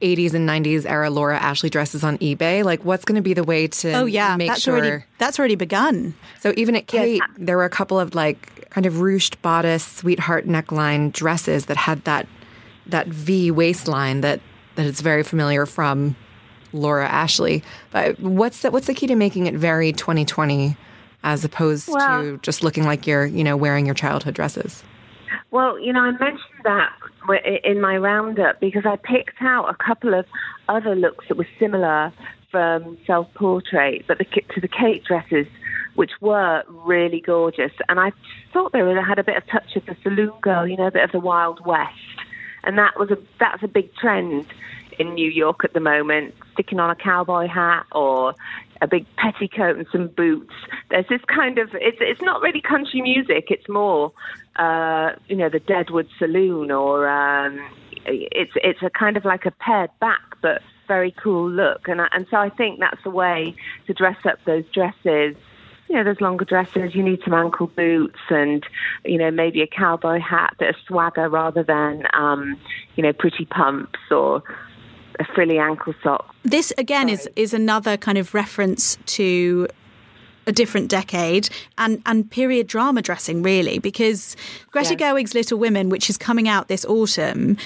80s 0.00 0.32
and 0.34 0.48
90s 0.48 0.86
era 0.86 1.10
Laura 1.10 1.38
Ashley 1.38 1.70
dresses 1.70 2.04
on 2.04 2.18
eBay? 2.18 2.64
Like, 2.64 2.84
what's 2.84 3.04
going 3.04 3.16
to 3.16 3.22
be 3.22 3.34
the 3.34 3.44
way 3.44 3.66
to 3.66 3.92
oh 3.92 4.04
yeah, 4.04 4.36
make 4.36 4.48
that's 4.48 4.62
sure 4.62 4.78
already 4.78 5.04
that's 5.18 5.38
already 5.38 5.56
begun. 5.56 6.14
So 6.40 6.52
even 6.56 6.76
at 6.76 6.86
Khaite, 6.86 7.20
there 7.36 7.56
were 7.56 7.64
a 7.64 7.70
couple 7.70 7.98
of 7.98 8.14
like 8.14 8.70
kind 8.70 8.86
of 8.86 8.94
ruched 8.94 9.40
bodice, 9.42 9.84
sweetheart 9.84 10.46
neckline 10.46 11.12
dresses 11.12 11.66
that 11.66 11.76
had 11.76 12.04
that 12.04 12.26
that 12.86 13.08
V 13.08 13.50
waistline 13.50 14.20
that 14.22 14.40
that 14.76 14.86
is 14.86 15.00
very 15.00 15.22
familiar 15.22 15.66
from 15.66 16.16
Laura 16.72 17.08
Ashley. 17.08 17.62
But 17.90 18.18
what's 18.20 18.62
the, 18.62 18.70
what's 18.70 18.86
the 18.86 18.94
key 18.94 19.06
to 19.08 19.16
making 19.16 19.46
it 19.46 19.54
very 19.54 19.92
2020 19.92 20.76
as 21.24 21.44
opposed 21.44 21.88
well, 21.88 22.22
to 22.22 22.38
just 22.38 22.62
looking 22.62 22.84
like 22.84 23.06
you're 23.06 23.26
you 23.26 23.44
know 23.44 23.56
wearing 23.56 23.86
your 23.86 23.94
childhood 23.94 24.34
dresses? 24.34 24.82
Well, 25.50 25.78
you 25.78 25.92
know, 25.92 26.00
I 26.00 26.10
mentioned 26.12 26.64
that 26.64 26.92
in 27.64 27.80
my 27.80 27.96
roundup 27.96 28.60
because 28.60 28.84
I 28.84 28.96
picked 28.96 29.40
out 29.40 29.68
a 29.68 29.74
couple 29.74 30.14
of 30.14 30.26
other 30.68 30.94
looks 30.94 31.26
that 31.28 31.36
were 31.36 31.46
similar 31.58 32.12
from 32.50 32.98
self 33.06 33.32
portrait, 33.34 34.04
but 34.06 34.18
the, 34.18 34.24
to 34.24 34.60
the 34.60 34.68
Khaite 34.68 35.04
dresses, 35.04 35.46
which 35.94 36.12
were 36.20 36.64
really 36.68 37.20
gorgeous. 37.20 37.72
And 37.88 37.98
I 37.98 38.12
thought 38.52 38.72
they 38.72 38.82
were, 38.82 39.00
had 39.02 39.18
a 39.18 39.24
bit 39.24 39.36
of 39.36 39.46
touch 39.46 39.76
of 39.76 39.86
the 39.86 39.96
saloon 40.02 40.32
girl, 40.40 40.66
you 40.66 40.76
know, 40.76 40.86
a 40.86 40.90
bit 40.90 41.04
of 41.04 41.12
the 41.12 41.20
Wild 41.20 41.64
West. 41.66 41.94
And 42.64 42.76
that 42.78 42.98
was 42.98 43.10
a 43.10 43.18
that's 43.38 43.62
a 43.62 43.68
big 43.68 43.94
trend 43.94 44.46
in 44.98 45.14
New 45.14 45.30
York 45.30 45.64
at 45.64 45.72
the 45.72 45.80
moment, 45.80 46.34
sticking 46.52 46.80
on 46.80 46.90
a 46.90 46.96
cowboy 46.96 47.46
hat 47.46 47.84
or 47.92 48.34
a 48.80 48.86
big 48.86 49.06
petticoat 49.16 49.76
and 49.76 49.86
some 49.90 50.08
boots. 50.08 50.52
There's 50.90 51.08
this 51.08 51.22
kind 51.26 51.58
of 51.58 51.70
it's 51.74 51.98
it's 52.00 52.22
not 52.22 52.42
really 52.42 52.60
country 52.60 53.00
music. 53.02 53.50
It's 53.50 53.68
more 53.68 54.12
uh, 54.56 55.12
you 55.28 55.36
know 55.36 55.48
the 55.48 55.60
Deadwood 55.60 56.08
Saloon 56.18 56.70
or 56.70 57.08
um, 57.08 57.60
it's 58.06 58.52
it's 58.56 58.82
a 58.82 58.90
kind 58.90 59.16
of 59.16 59.24
like 59.24 59.46
a 59.46 59.50
pared 59.50 59.90
back 60.00 60.20
but 60.40 60.62
very 60.86 61.10
cool 61.12 61.50
look. 61.50 61.88
And 61.88 62.00
I, 62.00 62.08
and 62.12 62.26
so 62.30 62.36
I 62.36 62.48
think 62.48 62.80
that's 62.80 63.02
the 63.04 63.10
way 63.10 63.54
to 63.86 63.94
dress 63.94 64.18
up 64.24 64.38
those 64.44 64.64
dresses 64.72 65.36
you 65.88 65.96
know, 65.96 66.04
there's 66.04 66.20
longer 66.20 66.44
dresses. 66.44 66.94
You 66.94 67.02
need 67.02 67.20
some 67.24 67.34
ankle 67.34 67.66
boots 67.66 68.20
and, 68.28 68.64
you 69.04 69.16
know, 69.16 69.30
maybe 69.30 69.62
a 69.62 69.66
cowboy 69.66 70.20
hat, 70.20 70.54
bit 70.58 70.70
of 70.70 70.76
swagger 70.86 71.28
rather 71.28 71.62
than, 71.62 72.04
um, 72.12 72.58
you 72.96 73.02
know, 73.02 73.12
pretty 73.12 73.46
pumps 73.46 73.98
or 74.10 74.42
a 75.18 75.24
frilly 75.34 75.58
ankle 75.58 75.94
sock. 76.02 76.34
This 76.44 76.72
again 76.78 77.08
is 77.08 77.28
is 77.36 77.52
another 77.54 77.96
kind 77.96 78.18
of 78.18 78.34
reference 78.34 78.96
to 79.06 79.68
a 80.46 80.52
different 80.52 80.88
decade 80.88 81.48
and 81.76 82.00
and 82.06 82.30
period 82.30 82.66
drama 82.66 83.02
dressing 83.02 83.42
really 83.42 83.78
because 83.78 84.36
Greta 84.70 84.96
Yes. 84.98 85.00
Gerwig's 85.00 85.34
Little 85.34 85.58
Women 85.58 85.88
which 85.90 86.08
is 86.08 86.16
coming 86.16 86.48
out 86.48 86.68
this 86.68 86.84
autumn 86.86 87.58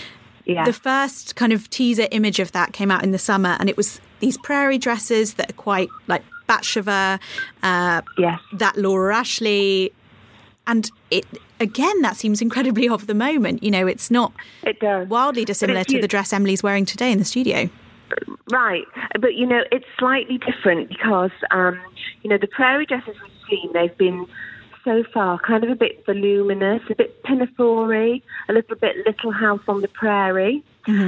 Yeah. 0.44 0.64
the 0.64 0.72
first 0.72 1.36
kind 1.36 1.52
of 1.52 1.70
teaser 1.70 2.08
image 2.10 2.40
of 2.40 2.50
that 2.52 2.72
came 2.72 2.90
out 2.90 3.04
in 3.04 3.12
the 3.12 3.18
summer 3.18 3.56
and 3.60 3.68
it 3.68 3.76
was 3.76 4.00
these 4.18 4.36
prairie 4.38 4.78
dresses 4.78 5.34
that 5.34 5.50
are 5.50 5.54
quite 5.54 5.88
like 6.08 6.22
Batsheva 6.48 7.20
uh, 7.62 8.02
yes. 8.18 8.40
that 8.54 8.76
Laura 8.76 9.16
Ashley 9.16 9.92
and 10.66 10.90
it 11.10 11.24
again 11.60 12.00
that 12.02 12.16
seems 12.16 12.40
incredibly 12.42 12.88
of 12.96 13.06
the 13.06 13.14
moment 13.14 13.62
you 13.62 13.70
know 13.70 13.86
it's 13.86 14.10
not 14.10 14.32
It 14.62 14.80
does. 14.80 15.08
wildly 15.08 15.44
dissimilar 15.44 15.84
to 15.84 16.00
the 16.00 16.08
dress 16.08 16.32
Emily's 16.32 16.62
wearing 16.62 16.84
today 16.84 17.12
in 17.12 17.18
the 17.18 17.24
studio 17.24 17.68
Right, 18.50 18.84
but 19.18 19.34
you 19.34 19.46
know 19.46 19.62
it's 19.72 19.86
slightly 19.98 20.38
different 20.38 20.90
because 20.90 21.30
um, 21.50 21.80
you 22.22 22.28
know 22.28 22.36
the 22.36 22.46
prairie 22.46 22.84
dresses 22.84 23.16
we've 23.22 23.32
seen 23.48 23.72
they've 23.72 23.96
been 23.96 24.26
so 24.84 25.04
far 25.14 25.38
kind 25.38 25.64
of 25.64 25.70
a 25.70 25.74
bit 25.74 26.04
voluminous, 26.04 26.82
a 26.90 26.94
bit 26.94 27.22
pinafore 27.22 27.94
a 27.94 28.20
little 28.50 28.76
bit 28.76 28.96
Little 29.06 29.30
House 29.32 29.60
on 29.68 29.80
the 29.80 29.88
Prairie. 29.88 30.62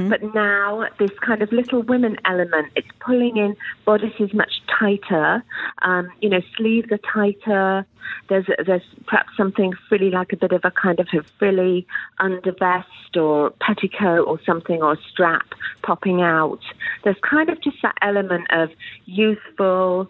But 0.09 0.33
now 0.33 0.87
this 0.99 1.11
kind 1.19 1.41
of 1.41 1.51
Little 1.51 1.81
Women 1.81 2.17
element, 2.25 2.71
it's 2.75 2.87
pulling 2.99 3.37
in 3.37 3.55
bodices 3.83 4.33
much 4.33 4.61
tighter. 4.79 5.43
Um, 5.81 6.09
you 6.21 6.29
know, 6.29 6.41
sleeves 6.55 6.89
are 6.91 6.99
tighter. 7.13 7.85
There's 8.29 8.45
there's 8.65 8.83
perhaps 9.05 9.29
something 9.35 9.73
frilly, 9.89 10.11
like 10.11 10.31
a 10.31 10.37
bit 10.37 10.51
of 10.51 10.63
a 10.63 10.71
kind 10.71 10.99
of 10.99 11.07
a 11.13 11.23
frilly 11.37 11.85
undervest 12.19 13.17
or 13.17 13.51
petticoat 13.59 14.27
or 14.27 14.39
something 14.45 14.81
or 14.81 14.97
strap 15.11 15.45
popping 15.83 16.21
out. 16.21 16.61
There's 17.03 17.17
kind 17.29 17.49
of 17.49 17.61
just 17.61 17.77
that 17.81 17.95
element 18.01 18.47
of 18.51 18.69
youthful. 19.05 20.09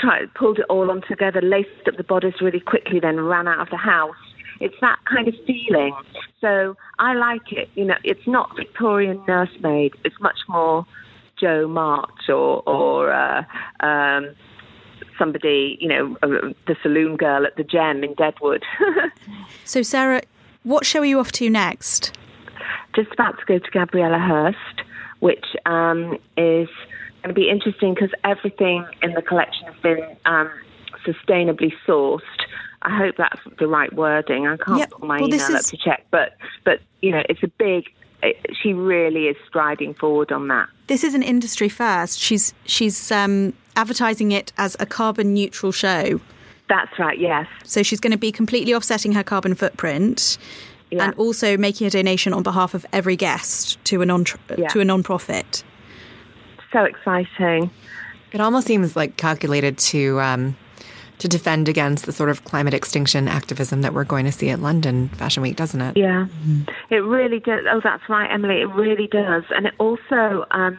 Try, 0.00 0.26
pulled 0.34 0.58
it 0.58 0.66
all 0.68 0.90
on 0.90 1.02
together, 1.02 1.40
laced 1.40 1.86
up 1.86 1.96
the 1.96 2.02
bodice 2.02 2.40
really 2.40 2.58
quickly, 2.58 2.98
then 2.98 3.20
ran 3.20 3.46
out 3.46 3.60
of 3.60 3.70
the 3.70 3.76
house. 3.76 4.16
It's 4.64 4.80
that 4.80 4.98
kind 5.04 5.28
of 5.28 5.34
feeling. 5.46 5.94
So 6.40 6.76
I 6.98 7.14
like 7.14 7.52
it. 7.52 7.68
You 7.74 7.84
know, 7.84 7.96
it's 8.02 8.26
not 8.26 8.56
Victorian 8.56 9.22
nursemaid. 9.28 9.94
It's 10.04 10.18
much 10.20 10.38
more 10.48 10.86
Jo 11.40 11.68
March 11.68 12.28
or 12.28 12.62
or 12.68 13.12
uh, 13.12 13.44
um, 13.80 14.34
somebody. 15.18 15.78
You 15.80 15.88
know, 15.88 16.16
uh, 16.22 16.52
the 16.66 16.76
saloon 16.82 17.16
girl 17.16 17.46
at 17.46 17.56
the 17.56 17.64
Gem 17.64 18.02
in 18.02 18.14
Deadwood. 18.14 18.64
so 19.64 19.82
Sarah 19.82 20.22
what 20.62 20.86
show 20.86 21.00
are 21.00 21.04
you 21.04 21.20
off 21.20 21.30
to 21.32 21.50
next 21.50 22.16
just 22.94 23.12
about 23.12 23.38
to 23.38 23.44
go 23.46 23.58
to 23.58 23.70
Gabriela 23.70 24.18
Hearst, 24.18 24.82
which 25.20 25.44
um, 25.66 26.18
is 26.36 26.68
going 27.22 27.28
to 27.28 27.32
be 27.34 27.48
interesting 27.48 27.94
because 27.94 28.10
everything 28.22 28.86
in 29.02 29.14
the 29.14 29.22
collection 29.22 29.66
has 29.66 29.76
been 29.82 30.16
um, 30.24 30.50
sustainably 31.06 31.72
sourced. 31.86 32.20
I 32.84 32.96
hope 32.96 33.16
that's 33.16 33.40
the 33.58 33.66
right 33.66 33.92
wording. 33.92 34.46
I 34.46 34.56
can't 34.58 34.78
Yep. 34.78 34.90
pull 34.90 35.08
my 35.08 35.18
Well, 35.20 35.28
this 35.28 35.48
email 35.48 35.58
is- 35.60 35.66
up 35.66 35.70
to 35.70 35.76
check, 35.84 36.06
but 36.10 36.36
but 36.64 36.80
you 37.02 37.10
know, 37.10 37.22
it's 37.28 37.42
a 37.42 37.48
big. 37.48 37.84
It, 38.22 38.36
she 38.62 38.72
really 38.72 39.26
is 39.26 39.36
striding 39.46 39.92
forward 39.94 40.32
on 40.32 40.48
that. 40.48 40.68
this 40.86 41.04
is 41.04 41.14
an 41.14 41.22
industry 41.22 41.68
first. 41.68 42.18
She's 42.18 42.54
she's 42.64 43.10
um, 43.12 43.52
advertising 43.76 44.32
it 44.32 44.52
as 44.56 44.76
a 44.80 44.86
carbon 44.86 45.34
neutral 45.34 45.72
show. 45.72 46.20
That's 46.68 46.98
right. 46.98 47.18
Yes. 47.18 47.46
So 47.64 47.82
she's 47.82 48.00
going 48.00 48.12
to 48.12 48.18
be 48.18 48.32
completely 48.32 48.74
offsetting 48.74 49.12
her 49.12 49.22
carbon 49.22 49.54
footprint, 49.54 50.38
Yeah. 50.90 51.04
and 51.04 51.14
also 51.16 51.58
making 51.58 51.86
a 51.86 51.90
donation 51.90 52.32
on 52.32 52.42
behalf 52.42 52.72
of 52.72 52.86
every 52.94 53.16
guest 53.16 53.82
to 53.84 54.00
a 54.00 54.06
non 54.06 54.24
Yeah. 54.56 54.68
to 54.68 54.80
a 54.80 54.84
non-profit. 54.86 55.62
So 56.72 56.84
exciting. 56.84 57.70
It 58.32 58.40
almost 58.40 58.66
seems 58.66 58.96
like 58.96 59.16
calculated 59.18 59.76
to 59.92 60.18
um, 60.20 60.56
to 61.18 61.28
defend 61.28 61.68
against 61.68 62.06
the 62.06 62.12
sort 62.12 62.28
of 62.28 62.44
climate 62.44 62.74
extinction 62.74 63.28
activism 63.28 63.82
that 63.82 63.94
we're 63.94 64.04
going 64.04 64.24
to 64.24 64.32
see 64.32 64.50
at 64.50 64.60
London 64.60 65.08
Fashion 65.10 65.42
Week, 65.42 65.56
doesn't 65.56 65.80
it? 65.80 65.96
Yeah, 65.96 66.26
it 66.90 66.96
really 66.96 67.40
does. 67.40 67.64
Oh, 67.70 67.80
that's 67.82 68.08
right, 68.08 68.30
Emily. 68.30 68.60
It 68.60 68.70
really 68.74 69.06
does, 69.06 69.44
and 69.50 69.66
it 69.66 69.74
also 69.78 70.44
um, 70.50 70.78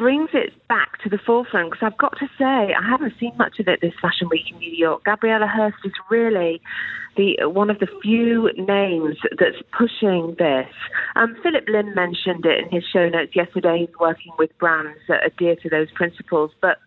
brings 0.00 0.30
it 0.32 0.54
back 0.66 0.98
to 1.02 1.10
the 1.10 1.18
forefront. 1.18 1.70
Because 1.70 1.86
I've 1.86 1.98
got 1.98 2.16
to 2.20 2.26
say, 2.38 2.72
I 2.72 2.88
haven't 2.88 3.12
seen 3.20 3.36
much 3.36 3.60
of 3.60 3.68
it 3.68 3.80
this 3.82 3.92
Fashion 4.00 4.30
Week 4.30 4.44
in 4.50 4.56
New 4.56 4.72
York. 4.72 5.04
Gabriela 5.04 5.46
Hearst 5.46 5.76
is 5.84 5.92
really 6.10 6.62
the 7.18 7.36
one 7.46 7.68
of 7.68 7.80
the 7.80 7.88
few 8.00 8.50
names 8.56 9.16
that's 9.38 9.60
pushing 9.76 10.36
this. 10.38 10.72
Um, 11.16 11.36
Phillip 11.42 11.64
Lim 11.68 11.94
mentioned 11.94 12.46
it 12.46 12.64
in 12.64 12.70
his 12.70 12.82
show 12.90 13.10
notes 13.10 13.36
yesterday. 13.36 13.80
He's 13.80 13.98
working 14.00 14.32
with 14.38 14.56
brands 14.58 14.98
that 15.08 15.26
adhere 15.26 15.56
to 15.56 15.68
those 15.68 15.90
principles, 15.90 16.50
but 16.62 16.78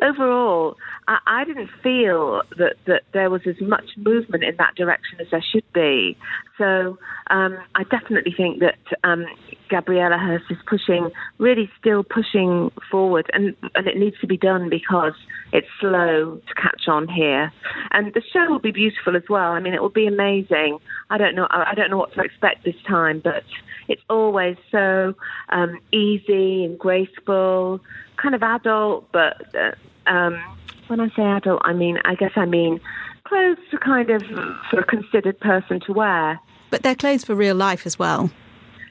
overall, 0.00 0.76
I, 1.08 1.18
I 1.26 1.44
didn't 1.44 1.70
feel 1.82 2.42
that 2.56 2.76
that 2.86 3.02
there 3.12 3.30
was 3.30 3.42
as 3.48 3.60
much 3.60 3.90
movement 3.96 4.44
in 4.44 4.54
that 4.58 4.76
direction 4.76 5.18
as 5.20 5.26
there 5.32 5.44
should 5.52 5.66
be. 5.72 6.16
So 6.56 6.98
um, 7.30 7.58
I 7.74 7.82
definitely 7.82 8.34
think 8.36 8.60
that 8.60 8.78
um, 9.02 9.26
Gabriela 9.70 10.18
Hearst 10.18 10.44
is 10.50 10.58
pushing, 10.66 11.10
really 11.38 11.70
still 11.78 12.02
pushing 12.02 12.70
forward, 12.90 13.30
and 13.32 13.56
and 13.74 13.86
it 13.86 13.96
needs 13.96 14.18
to 14.20 14.26
be 14.26 14.36
done 14.36 14.68
because 14.68 15.14
it's 15.52 15.68
slow 15.80 16.40
to 16.46 16.54
catch 16.54 16.88
on 16.88 17.08
here. 17.08 17.52
And 17.92 18.12
the 18.12 18.22
show 18.32 18.50
will 18.50 18.58
be 18.58 18.72
beautiful 18.72 19.16
as 19.16 19.22
well. 19.28 19.52
I 19.52 19.60
mean, 19.60 19.72
it 19.72 19.80
will 19.80 19.88
be 19.88 20.06
amazing. 20.06 20.78
I 21.08 21.18
don't 21.18 21.34
know. 21.34 21.46
I 21.50 21.74
don't 21.74 21.90
know 21.90 21.98
what 21.98 22.12
to 22.14 22.20
expect 22.20 22.64
this 22.64 22.76
time, 22.86 23.20
but 23.22 23.44
it's 23.88 24.02
always 24.10 24.56
so 24.70 25.14
um, 25.48 25.78
easy 25.92 26.64
and 26.64 26.78
graceful, 26.78 27.80
kind 28.16 28.34
of 28.34 28.42
adult, 28.42 29.10
but. 29.12 29.54
Uh, 29.54 29.72
um, 30.06 30.40
when 30.88 30.98
I 30.98 31.08
say 31.10 31.22
adult, 31.22 31.62
I 31.64 31.72
mean, 31.72 31.98
I 32.04 32.16
guess 32.16 32.32
I 32.34 32.46
mean 32.46 32.80
clothes 33.24 33.58
to 33.70 33.78
kind 33.78 34.10
of 34.10 34.22
for 34.70 34.80
a 34.80 34.84
considered 34.84 35.38
person 35.38 35.78
to 35.86 35.92
wear. 35.92 36.40
But 36.70 36.82
they're 36.82 36.96
clothes 36.96 37.24
for 37.24 37.34
real 37.36 37.54
life 37.54 37.86
as 37.86 37.96
well. 37.96 38.30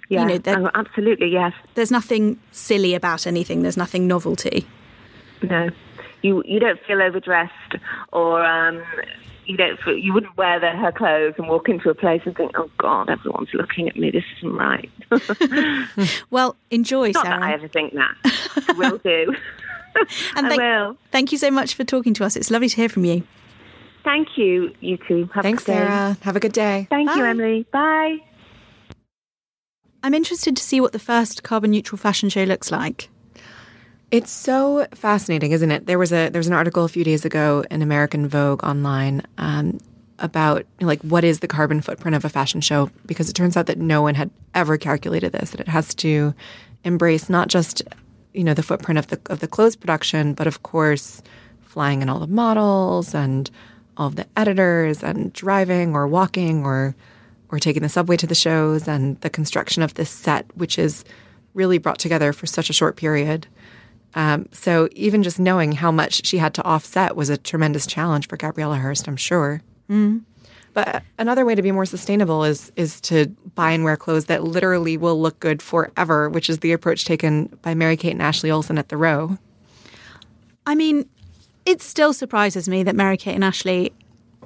Yeah, 0.10 0.26
know, 0.26 0.38
they're- 0.40 0.60
oh, 0.66 0.72
absolutely, 0.74 1.30
yes. 1.32 1.54
There's 1.76 1.92
nothing 1.92 2.40
silly 2.52 2.94
about 2.96 3.26
anything. 3.28 3.62
There's 3.62 3.78
nothing 3.78 4.08
novelty. 4.08 4.66
No, 5.44 5.70
you 6.22 6.44
you 6.46 6.60
don't 6.60 6.80
feel 6.86 7.02
overdressed, 7.02 7.76
or 8.12 8.44
um, 8.44 8.84
you 9.46 9.56
don't 9.56 9.80
feel, 9.80 9.98
you 9.98 10.14
wouldn't 10.14 10.36
wear 10.36 10.60
the, 10.60 10.72
her 10.72 10.92
clothes 10.92 11.36
and 11.38 11.48
walk 11.48 11.70
into 11.70 11.90
a 11.90 11.96
place 11.96 12.22
and 12.26 12.36
think, 12.36 12.52
oh 12.58 12.70
God, 12.78 13.10
everyone's 13.10 13.54
looking 13.54 13.88
at 13.88 13.96
me. 13.96 14.12
This 14.12 14.24
isn't 14.38 14.54
right. 14.56 14.90
Well, 16.30 16.56
enjoy, 16.72 17.12
Not 17.12 17.26
Sarah. 17.26 17.40
that 17.40 17.46
I 17.50 17.54
ever 17.54 17.68
think 17.68 17.94
that. 17.94 18.76
Will 18.78 18.98
do. 18.98 19.34
and 20.36 20.46
I 20.46 20.50
thank, 20.50 20.62
will. 20.62 20.98
thank 21.12 21.32
you 21.32 21.38
so 21.38 21.50
much 21.52 21.74
for 21.76 21.84
talking 21.84 22.14
to 22.16 22.24
us. 22.26 22.36
It's 22.36 22.52
lovely 22.52 22.70
to 22.70 22.76
hear 22.76 22.90
from 22.90 23.06
you. 23.06 23.24
Thank 24.04 24.38
you, 24.38 24.74
you 24.82 24.98
two. 25.08 25.30
Have 25.34 25.44
Thanks, 25.44 25.64
a 25.64 25.66
good 25.66 25.72
day. 25.74 25.78
Sarah. 25.80 26.18
Have 26.22 26.36
a 26.36 26.40
good 26.40 26.54
day. 26.54 26.88
Thank 26.90 27.16
you, 27.16 27.24
Emily. 27.24 27.66
Bye. 27.72 28.18
I'm 30.04 30.14
interested 30.14 30.56
to 30.56 30.64
see 30.64 30.80
what 30.80 30.94
the 30.94 31.00
first 31.00 31.44
carbon 31.44 31.72
neutral 31.72 31.98
fashion 31.98 32.30
show 32.30 32.44
looks 32.44 32.72
like. 32.72 33.10
It's 34.12 34.32
so 34.32 34.88
fascinating, 34.94 35.52
isn't 35.52 35.72
it? 35.72 35.86
There 35.86 36.00
was 36.00 36.12
a 36.12 36.30
there 36.30 36.40
was 36.40 36.48
an 36.48 36.54
article 36.54 36.84
a 36.84 36.90
few 36.90 37.04
days 37.04 37.26
ago 37.26 37.64
in 37.70 37.82
American 37.82 38.28
Vogue 38.28 38.64
online 38.64 39.22
um, 39.38 39.78
about 40.18 40.66
like 40.82 41.02
what 41.02 41.24
is 41.24 41.40
the 41.40 41.48
carbon 41.48 41.82
footprint 41.82 42.16
of 42.16 42.26
a 42.26 42.30
fashion 42.30 42.62
show 42.62 42.90
because 43.06 43.30
it 43.30 43.34
turns 43.34 43.56
out 43.56 43.68
that 43.68 43.78
no 43.78 44.02
one 44.02 44.16
had 44.16 44.32
ever 44.56 44.78
calculated 44.78 45.32
this 45.32 45.52
that 45.52 45.62
it 45.62 45.68
has 45.68 45.94
to 45.96 46.34
embrace 46.84 47.30
not 47.30 47.50
just 47.50 47.84
you 48.34 48.44
know 48.44 48.54
the 48.54 48.64
footprint 48.64 48.98
of 48.98 49.08
the 49.08 49.20
of 49.28 49.42
the 49.42 49.48
clothes 49.48 49.76
production, 49.76 50.34
but 50.34 50.48
of 50.48 50.64
course 50.64 51.22
flying 51.62 52.02
in 52.02 52.10
all 52.10 52.20
the 52.20 52.28
models 52.28 53.14
and 53.14 53.52
all 53.96 54.08
of 54.08 54.16
the 54.16 54.26
editors 54.36 55.04
and 55.04 55.32
driving 55.34 55.94
or 55.94 56.08
walking 56.08 56.66
or 56.66 56.96
or 57.52 57.60
taking 57.60 57.82
the 57.82 57.90
subway 57.90 58.18
to 58.18 58.28
the 58.28 58.36
shows 58.36 58.88
and 58.88 59.20
the 59.22 59.30
construction 59.30 59.84
of 59.84 59.96
this 59.96 60.10
set, 60.10 60.46
which 60.56 60.78
is 60.78 61.04
really 61.54 61.78
brought 61.78 62.00
together 62.00 62.32
for 62.32 62.46
such 62.46 62.70
a 62.70 62.74
short 62.74 62.96
period. 62.96 63.48
Um, 64.16 64.48
so 64.52 64.90
even 64.94 65.24
just 65.24 65.40
knowing 65.40 65.72
how 65.72 65.92
much 65.92 66.26
she 66.26 66.38
had 66.38 66.54
to 66.56 66.64
offset 66.64 67.16
was 67.16 67.30
a 67.30 67.38
tremendous 67.38 67.86
challenge 67.86 68.28
for 68.28 68.38
Gabriela 68.38 68.78
Hearst, 68.78 69.08
I'm 69.08 69.18
sure. 69.18 69.62
Mm. 69.90 70.24
But 70.74 71.04
another 71.18 71.46
way 71.46 71.56
to 71.56 71.62
be 71.62 71.72
more 71.72 71.86
sustainable 71.86 72.44
is 72.44 72.72
is 72.76 73.02
to 73.02 73.28
buy 73.56 73.72
and 73.72 73.84
wear 73.84 73.98
clothes 73.98 74.26
that 74.26 74.44
literally 74.44 74.98
will 74.98 75.20
look 75.20 75.40
good 75.40 75.62
forever, 75.62 76.30
which 76.30 76.50
is 76.50 76.60
the 76.60 76.72
approach 76.72 77.06
taken 77.06 77.46
by 77.62 77.74
Mary 77.74 77.98
Kate 77.98 78.12
and 78.12 78.22
Ashley 78.22 78.52
Olsen 78.52 78.78
at 78.78 78.90
the 78.90 78.98
Row. 78.98 79.38
I 80.66 80.76
mean, 80.76 81.10
it 81.66 81.82
still 81.82 82.14
surprises 82.14 82.70
me 82.70 82.84
that 82.84 82.96
Mary 82.96 83.18
Kate 83.18 83.36
and 83.36 83.44
Ashley 83.44 83.94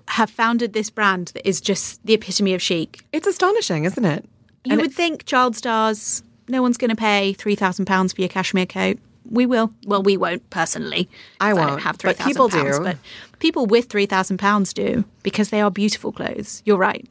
have 0.07 0.29
founded 0.29 0.73
this 0.73 0.89
brand 0.89 1.29
that 1.33 1.47
is 1.47 1.61
just 1.61 2.05
the 2.05 2.13
epitome 2.13 2.53
of 2.53 2.61
chic. 2.61 3.01
It's 3.11 3.27
astonishing, 3.27 3.85
isn't 3.85 4.05
it? 4.05 4.25
You 4.65 4.73
And 4.73 4.81
would 4.81 4.93
think 4.93 5.25
child 5.25 5.55
stars, 5.55 6.23
no 6.47 6.61
one's 6.61 6.77
going 6.77 6.89
to 6.89 6.95
pay 6.95 7.35
£3,000 7.37 8.15
for 8.15 8.21
your 8.21 8.29
cashmere 8.29 8.65
coat. 8.65 8.97
we 9.29 9.45
will. 9.45 9.71
Well, 9.87 10.03
we 10.03 10.17
won't 10.17 10.47
personally. 10.49 11.09
I 11.39 11.53
won't, 11.53 11.69
don't 11.69 11.79
have 11.81 11.95
three 11.97 12.13
people 12.13 12.49
pounds. 12.49 12.77
do. 12.77 12.83
But 12.83 12.97
people 13.39 13.65
with 13.65 13.85
three 13.85 14.05
thousand 14.05 14.37
pounds 14.37 14.73
do 14.73 15.05
because 15.23 15.49
they 15.49 15.61
are 15.61 15.71
beautiful 15.71 16.11
clothes. 16.11 16.61
You're 16.65 16.77
right, 16.77 17.07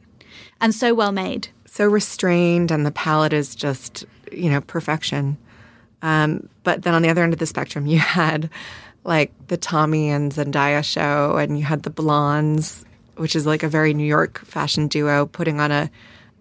and 0.61 0.73
so 0.75 0.93
well 0.93 1.11
made. 1.11 1.47
so 1.65 1.85
restrained 1.87 2.69
and 2.71 2.85
the 2.85 2.91
palette 2.91 3.33
is 3.33 3.55
just 3.55 4.05
you 4.31 4.49
know 4.49 4.61
perfection 4.61 5.37
um, 6.03 6.47
but 6.63 6.83
then 6.83 6.93
on 6.93 7.01
the 7.01 7.09
other 7.09 7.23
end 7.23 7.33
of 7.33 7.39
the 7.39 7.45
spectrum 7.47 7.87
you 7.87 7.97
had 7.97 8.47
like 9.03 9.31
the 9.47 9.57
tommy 9.57 10.09
and 10.09 10.31
zendaya 10.31 10.83
show 10.83 11.37
and 11.37 11.57
you 11.57 11.63
had 11.65 11.83
the 11.83 11.89
blondes 11.89 12.85
which 13.17 13.35
is 13.35 13.45
like 13.45 13.63
a 13.63 13.67
very 13.69 13.93
new 13.93 14.05
york 14.05 14.39
fashion 14.45 14.87
duo 14.87 15.25
putting 15.25 15.59
on 15.59 15.71
a, 15.71 15.89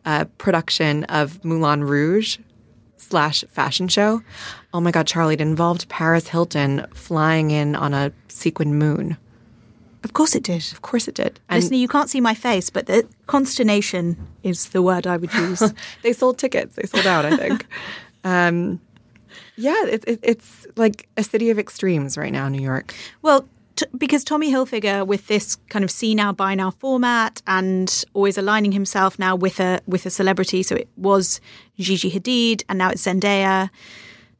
a 0.04 0.24
production 0.38 1.04
of 1.04 1.44
moulin 1.44 1.82
rouge 1.84 2.38
slash 2.96 3.44
fashion 3.50 3.88
show 3.88 4.22
oh 4.72 4.80
my 4.80 4.90
god 4.90 5.06
charlie 5.06 5.34
it 5.34 5.40
involved 5.40 5.88
paris 5.88 6.28
hilton 6.28 6.86
flying 6.94 7.50
in 7.50 7.74
on 7.74 7.92
a 7.92 8.12
sequin 8.28 8.74
moon 8.78 9.16
Of 10.04 10.12
course, 10.14 10.34
it 10.34 10.42
did. 10.44 10.64
of 10.72 10.82
course 10.82 11.06
it 11.08 11.14
did 11.14 11.38
and 11.48 11.62
Listener, 11.62 11.76
you 11.78 11.88
can't 11.88 12.10
see 12.10 12.20
my 12.20 12.34
face, 12.34 12.70
but 12.70 12.86
the 12.86 13.06
consternation 13.26 14.16
is 14.42 14.68
the 14.70 14.82
word 14.82 15.06
I 15.06 15.16
would 15.16 15.32
use. 15.48 15.62
they 16.02 16.12
sold 16.12 16.38
tickets. 16.38 16.74
They 16.74 16.86
sold 16.88 17.06
out, 17.06 17.24
I 17.24 17.36
think. 17.36 17.66
um, 18.24 18.80
yeah, 19.56 19.86
it, 19.86 20.04
it, 20.06 20.20
it's 20.22 20.66
like 20.76 21.08
a 21.16 21.22
city 21.22 21.50
of 21.50 21.58
extremes 21.58 22.16
right 22.16 22.32
now, 22.32 22.48
New 22.48 22.60
York. 22.60 22.94
Well, 23.22 23.48
t- 23.76 23.86
because 23.96 24.24
Tommy 24.24 24.52
Hilfiger, 24.52 25.06
with 25.06 25.26
this 25.26 25.56
kind 25.68 25.84
of 25.84 25.90
see 25.90 26.14
now, 26.14 26.32
buy 26.32 26.54
now 26.54 26.70
format, 26.70 27.42
and 27.46 28.04
always 28.14 28.38
aligning 28.38 28.72
himself 28.72 29.18
now 29.18 29.36
with 29.36 29.60
a 29.60 29.80
with 29.86 30.06
a 30.06 30.10
celebrity. 30.10 30.62
So 30.62 30.76
it 30.76 30.88
was 30.96 31.40
Gigi 31.78 32.10
Hadid, 32.10 32.64
and 32.68 32.78
now 32.78 32.90
it's 32.90 33.04
Zendaya. 33.04 33.70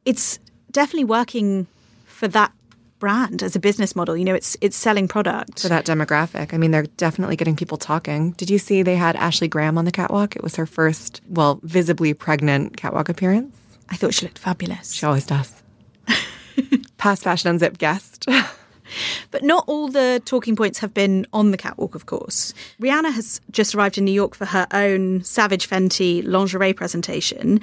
It's 0.05 0.39
definitely 0.71 1.05
working 1.05 1.67
for 2.05 2.27
that 2.29 2.51
brand 2.99 3.43
as 3.43 3.53
a 3.53 3.59
business 3.59 3.97
model. 3.97 4.15
You 4.15 4.23
know, 4.23 4.33
it's 4.33 4.55
it's 4.61 4.77
selling 4.77 5.07
product. 5.07 5.61
For 5.61 5.67
that 5.67 5.85
demographic, 5.85 6.53
I 6.53 6.57
mean, 6.57 6.71
they're 6.71 6.87
definitely 6.97 7.35
getting 7.35 7.55
people 7.55 7.77
talking. 7.77 8.31
Did 8.31 8.49
you 8.49 8.57
see 8.57 8.81
they 8.81 8.95
had 8.95 9.15
Ashley 9.17 9.47
Graham 9.47 9.77
on 9.77 9.85
the 9.85 9.91
catwalk? 9.91 10.35
It 10.35 10.41
was 10.41 10.55
her 10.55 10.65
first, 10.65 11.21
well, 11.27 11.59
visibly 11.63 12.13
pregnant 12.13 12.77
catwalk 12.77 13.09
appearance. 13.09 13.55
I 13.93 13.95
thought 13.95 14.15
she 14.15 14.25
looked 14.25 14.39
fabulous. 14.39 14.91
She 14.91 15.05
always 15.05 15.27
does. 15.27 15.61
Past 16.97 17.23
Fashion 17.23 17.51
Unzipped 17.51 17.77
guest. 17.77 18.27
But 19.31 19.43
not 19.43 19.63
all 19.65 19.87
the 19.87 20.21
talking 20.23 20.55
points 20.55 20.77
have 20.79 20.93
been 20.93 21.25
on 21.33 21.49
the 21.49 21.57
catwalk, 21.57 21.95
of 21.95 22.05
course. 22.05 22.53
Rihanna 22.79 23.11
has 23.13 23.41
just 23.49 23.73
arrived 23.73 23.97
in 23.97 24.05
New 24.05 24.11
York 24.11 24.35
for 24.35 24.45
her 24.45 24.67
own 24.71 25.23
Savage 25.23 25.67
Fenty 25.67 26.23
lingerie 26.23 26.73
presentation, 26.73 27.59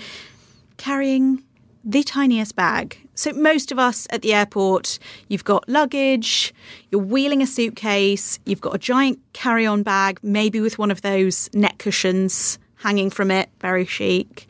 carrying 0.76 1.44
the 1.84 2.02
tiniest 2.02 2.56
bag. 2.56 2.98
So, 3.14 3.32
most 3.32 3.70
of 3.70 3.78
us 3.78 4.08
at 4.10 4.22
the 4.22 4.34
airport, 4.34 4.98
you've 5.28 5.44
got 5.44 5.68
luggage, 5.68 6.52
you're 6.90 7.00
wheeling 7.00 7.42
a 7.42 7.46
suitcase, 7.46 8.40
you've 8.44 8.60
got 8.60 8.74
a 8.74 8.78
giant 8.78 9.20
carry 9.32 9.66
on 9.66 9.84
bag, 9.84 10.18
maybe 10.22 10.60
with 10.60 10.78
one 10.78 10.90
of 10.90 11.02
those 11.02 11.48
neck 11.54 11.78
cushions 11.78 12.58
hanging 12.76 13.10
from 13.10 13.30
it, 13.30 13.50
very 13.60 13.84
chic. 13.84 14.48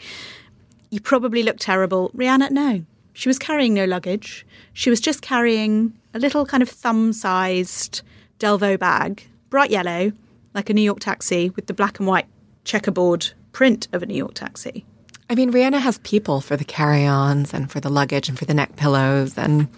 You 0.90 1.00
probably 1.00 1.42
look 1.42 1.56
terrible. 1.58 2.10
Rihanna, 2.10 2.50
no. 2.50 2.84
She 3.12 3.28
was 3.28 3.38
carrying 3.38 3.74
no 3.74 3.84
luggage. 3.84 4.46
She 4.72 4.90
was 4.90 5.00
just 5.00 5.22
carrying 5.22 5.92
a 6.14 6.18
little 6.18 6.44
kind 6.46 6.62
of 6.62 6.68
thumb 6.68 7.12
sized 7.12 8.02
Delvaux 8.38 8.78
bag, 8.78 9.26
bright 9.50 9.70
yellow, 9.70 10.12
like 10.54 10.70
a 10.70 10.74
New 10.74 10.82
York 10.82 11.00
taxi 11.00 11.50
with 11.50 11.66
the 11.66 11.74
black 11.74 11.98
and 11.98 12.08
white 12.08 12.26
checkerboard 12.64 13.30
print 13.52 13.88
of 13.92 14.02
a 14.02 14.06
New 14.06 14.14
York 14.16 14.34
taxi. 14.34 14.84
I 15.28 15.34
mean, 15.36 15.52
Rihanna 15.52 15.80
has 15.80 15.98
people 15.98 16.40
for 16.40 16.56
the 16.56 16.64
carry 16.64 17.06
ons 17.06 17.54
and 17.54 17.70
for 17.70 17.78
the 17.80 17.88
luggage 17.90 18.28
and 18.28 18.36
for 18.38 18.44
the 18.46 18.54
neck 18.54 18.74
pillows 18.76 19.38
and 19.38 19.68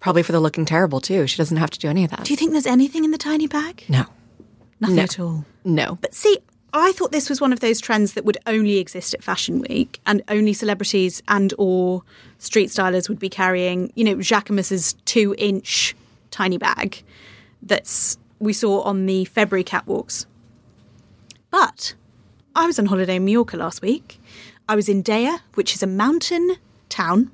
probably 0.00 0.22
for 0.22 0.32
the 0.32 0.40
looking 0.40 0.64
terrible, 0.64 1.00
too. 1.00 1.26
She 1.26 1.36
doesn't 1.36 1.56
have 1.58 1.70
to 1.70 1.78
do 1.78 1.88
any 1.88 2.04
of 2.04 2.10
that. 2.10 2.24
Do 2.24 2.32
you 2.32 2.36
think 2.36 2.52
there's 2.52 2.66
anything 2.66 3.04
in 3.04 3.10
the 3.10 3.18
tiny 3.18 3.46
bag? 3.46 3.84
no. 3.88 4.04
Nothing 4.80 4.96
No. 4.96 5.02
at 5.02 5.20
all. 5.20 5.44
No. 5.64 5.98
But 6.00 6.12
see, 6.12 6.38
I 6.74 6.92
thought 6.92 7.12
this 7.12 7.28
was 7.28 7.40
one 7.40 7.52
of 7.52 7.60
those 7.60 7.80
trends 7.80 8.14
that 8.14 8.24
would 8.24 8.38
only 8.46 8.78
exist 8.78 9.12
at 9.12 9.22
Fashion 9.22 9.60
Week, 9.60 10.00
and 10.06 10.22
only 10.28 10.54
celebrities 10.54 11.22
and 11.28 11.52
or 11.58 12.02
street 12.38 12.70
stylers 12.70 13.08
would 13.08 13.18
be 13.18 13.28
carrying, 13.28 13.92
you 13.94 14.04
know, 14.04 14.16
Jacquemus's 14.16 14.94
two-inch 15.04 15.94
tiny 16.30 16.56
bag 16.56 17.02
that's 17.60 18.16
we 18.38 18.52
saw 18.52 18.80
on 18.82 19.06
the 19.06 19.24
February 19.26 19.64
catwalks. 19.64 20.26
But 21.50 21.94
I 22.56 22.66
was 22.66 22.78
on 22.78 22.86
holiday 22.86 23.16
in 23.16 23.24
Mallorca 23.24 23.56
last 23.56 23.82
week. 23.82 24.18
I 24.68 24.74
was 24.74 24.88
in 24.88 25.02
Deià, 25.02 25.40
which 25.54 25.74
is 25.74 25.82
a 25.82 25.86
mountain 25.86 26.56
town, 26.88 27.30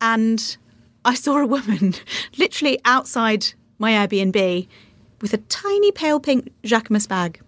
and 0.00 0.56
I 1.04 1.14
saw 1.14 1.38
a 1.38 1.46
woman 1.46 1.94
literally 2.38 2.78
outside 2.84 3.46
my 3.78 3.92
Airbnb 3.92 4.68
with 5.20 5.32
a 5.32 5.38
tiny 5.38 5.90
pale 5.92 6.20
pink 6.20 6.52
Jacquemus 6.62 7.08
bag. 7.08 7.40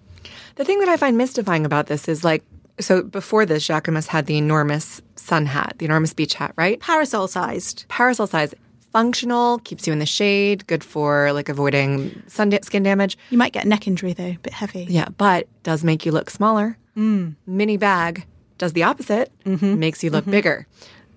The 0.58 0.64
thing 0.64 0.80
that 0.80 0.88
I 0.88 0.96
find 0.96 1.16
mystifying 1.16 1.64
about 1.64 1.86
this 1.86 2.08
is 2.08 2.24
like, 2.24 2.44
so 2.80 3.02
before 3.02 3.46
this, 3.46 3.66
Jacquemus 3.66 4.08
had 4.08 4.26
the 4.26 4.36
enormous 4.36 5.00
sun 5.14 5.46
hat, 5.46 5.76
the 5.78 5.84
enormous 5.84 6.12
beach 6.12 6.34
hat, 6.34 6.52
right? 6.56 6.80
Parasol 6.80 7.28
sized. 7.28 7.84
Parasol 7.88 8.26
sized. 8.26 8.54
functional, 8.92 9.58
keeps 9.60 9.86
you 9.86 9.92
in 9.92 9.98
the 9.98 10.06
shade, 10.06 10.66
good 10.66 10.82
for 10.82 11.32
like 11.32 11.48
avoiding 11.48 12.22
sun 12.26 12.50
da- 12.50 12.60
skin 12.62 12.82
damage. 12.82 13.16
You 13.30 13.38
might 13.38 13.52
get 13.52 13.66
neck 13.66 13.86
injury 13.86 14.12
though, 14.12 14.30
a 14.30 14.38
bit 14.38 14.52
heavy. 14.52 14.86
Yeah, 14.88 15.08
but 15.16 15.46
does 15.62 15.84
make 15.84 16.06
you 16.06 16.12
look 16.12 16.30
smaller. 16.30 16.76
Mm. 16.96 17.36
Mini 17.46 17.76
bag 17.76 18.26
does 18.56 18.72
the 18.72 18.82
opposite, 18.82 19.30
mm-hmm. 19.44 19.78
makes 19.78 20.02
you 20.02 20.10
look 20.10 20.22
mm-hmm. 20.22 20.32
bigger. 20.32 20.66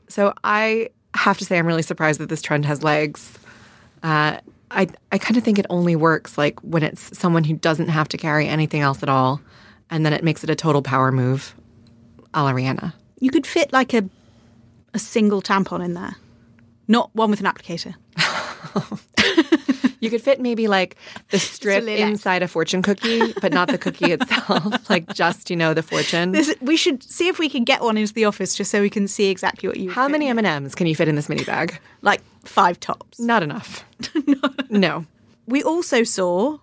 So 0.08 0.34
I 0.44 0.90
have 1.16 1.38
to 1.40 1.46
say, 1.46 1.58
I'm 1.58 1.66
really 1.66 1.82
surprised 1.82 2.20
that 2.20 2.30
this 2.30 2.42
trend 2.42 2.66
has 2.66 2.84
legs. 2.84 3.38
Uh, 4.04 4.38
I 4.72 4.88
I 5.12 5.18
kind 5.18 5.38
of 5.38 5.44
think 5.44 5.60
it 5.60 5.66
only 5.70 5.96
works 5.96 6.38
like 6.38 6.60
when 6.62 6.84
it's 6.84 7.18
someone 7.18 7.44
who 7.44 7.56
doesn't 7.56 7.90
have 7.90 8.08
to 8.10 8.18
carry 8.18 8.48
anything 8.48 8.82
else 8.82 9.04
at 9.04 9.10
all, 9.10 9.42
and 9.90 10.06
then 10.06 10.14
it 10.14 10.24
makes 10.24 10.44
it 10.44 10.50
a 10.50 10.56
total 10.56 10.82
power 10.82 11.12
move, 11.12 11.54
a 12.34 12.44
la 12.44 12.52
Rihanna. 12.52 12.94
You 13.20 13.32
could 13.32 13.46
fit 13.46 13.72
like 13.74 13.94
a 13.94 14.10
a 14.94 15.00
single 15.00 15.42
tampon 15.42 15.84
in 15.84 15.94
there, 15.94 16.16
not 16.88 17.14
one 17.14 17.30
with 17.30 17.40
an 17.42 17.46
applicator. 17.46 17.96
You 20.02 20.10
could 20.10 20.22
fit 20.22 20.42
maybe 20.42 20.68
like 20.68 20.98
the 21.30 21.40
strip 21.40 21.86
inside 21.86 22.44
a 22.44 22.48
fortune 22.48 22.82
cookie, 22.82 23.34
but 23.40 23.54
not 23.54 23.70
the 23.70 23.78
cookie 23.78 24.12
itself. 24.12 24.90
like 24.90 25.14
just 25.14 25.50
you 25.50 25.56
know 25.56 25.74
the 25.74 25.84
fortune. 25.84 26.34
This, 26.34 26.54
we 26.60 26.76
should 26.76 27.02
see 27.04 27.28
if 27.30 27.40
we 27.40 27.48
can 27.48 27.64
get 27.64 27.82
one 27.82 27.98
into 27.98 28.14
the 28.14 28.26
office 28.26 28.56
just 28.56 28.72
so 28.72 28.82
we 28.82 28.90
can 28.90 29.08
see 29.08 29.30
exactly 29.30 29.70
what 29.70 29.78
you. 29.78 29.92
How 29.92 30.08
many. 30.10 30.28
M 30.28 30.38
and 30.38 30.48
M's 30.48 30.76
can 30.76 30.88
you 30.88 30.96
fit 30.96 31.08
in 31.08 31.16
this 31.16 31.30
mini 31.30 31.46
bag? 31.46 31.80
Like 32.04 32.22
five 32.44 32.80
tops. 32.80 33.20
Not 33.20 33.44
enough. 33.44 33.86
no. 34.72 35.06
We 35.46 35.62
also 35.62 36.04
saw 36.04 36.58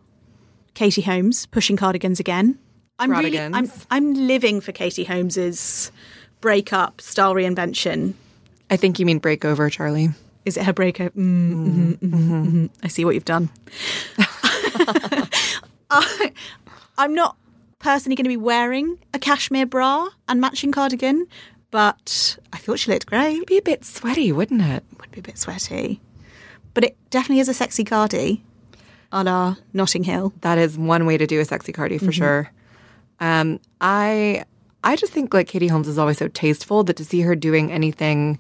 Katie 0.75 1.03
Holmes 1.03 1.47
pushing 1.47 1.77
cardigans 1.77 2.19
again. 2.19 2.59
I'm 2.99 3.13
really, 3.13 3.39
I'm, 3.39 3.71
I'm 3.89 4.15
living 4.15 4.61
for 4.61 4.73
Katie 4.73 5.05
Holmes's 5.05 5.93
breakup 6.41 7.01
style 7.01 7.35
reinvention. 7.35 8.15
I 8.69 8.77
think 8.77 8.99
you 8.99 9.07
mean 9.07 9.19
break 9.21 9.45
over, 9.45 9.71
Charlie. 9.71 10.09
Is 10.49 10.57
it 10.57 10.65
her 10.65 10.73
breakup? 10.73 11.15
Mm, 11.15 11.53
mhm, 11.53 11.99
mhm, 11.99 12.47
mhm. 12.47 12.71
I 12.83 12.89
see 12.89 13.05
what 13.05 13.15
you've 13.15 13.25
done. 13.25 13.51
I, 15.91 16.33
I'm 16.97 17.15
not 17.15 17.37
personally 17.79 18.17
going 18.17 18.25
to 18.25 18.29
be 18.31 18.37
wearing 18.37 18.99
a 19.15 19.19
cashmere 19.19 19.67
bra 19.67 20.09
and 20.27 20.41
matching 20.41 20.73
cardigan, 20.73 21.27
but 21.71 22.37
I 22.53 22.57
thought 22.59 22.79
she 22.79 22.91
looked 22.91 23.07
great. 23.07 23.37
It'd 23.37 23.47
be 23.47 23.59
a 23.59 23.63
bit 23.63 23.85
sweaty, 23.85 24.33
wouldn't 24.33 24.63
it? 24.63 24.83
Would 25.01 25.11
be 25.11 25.21
a 25.21 25.23
bit 25.23 25.39
sweaty, 25.39 26.01
but 26.75 26.83
it 26.85 26.97
definitely 27.11 27.41
is 27.41 27.49
a 27.49 27.55
sexy 27.55 27.85
cardi, 27.85 28.43
a 29.13 29.23
la 29.25 29.57
Notting 29.73 30.05
Hill. 30.05 30.33
That 30.41 30.59
is 30.59 30.77
one 30.79 31.07
way 31.07 31.19
to 31.19 31.27
do 31.27 31.41
a 31.41 31.45
sexy 31.45 31.73
cardi 31.73 31.99
for 31.99 32.11
sure. 32.13 32.51
Um, 33.21 33.61
I 33.81 34.45
I 34.83 34.97
just 34.97 35.13
think 35.13 35.35
like 35.35 35.49
Katie 35.49 35.69
Holmes 35.69 35.89
is 35.89 35.99
always 35.99 36.19
so 36.19 36.29
tasteful 36.29 36.85
that 36.85 36.97
to 36.97 37.05
see 37.05 37.21
her 37.23 37.35
doing 37.37 37.71
anything 37.73 38.39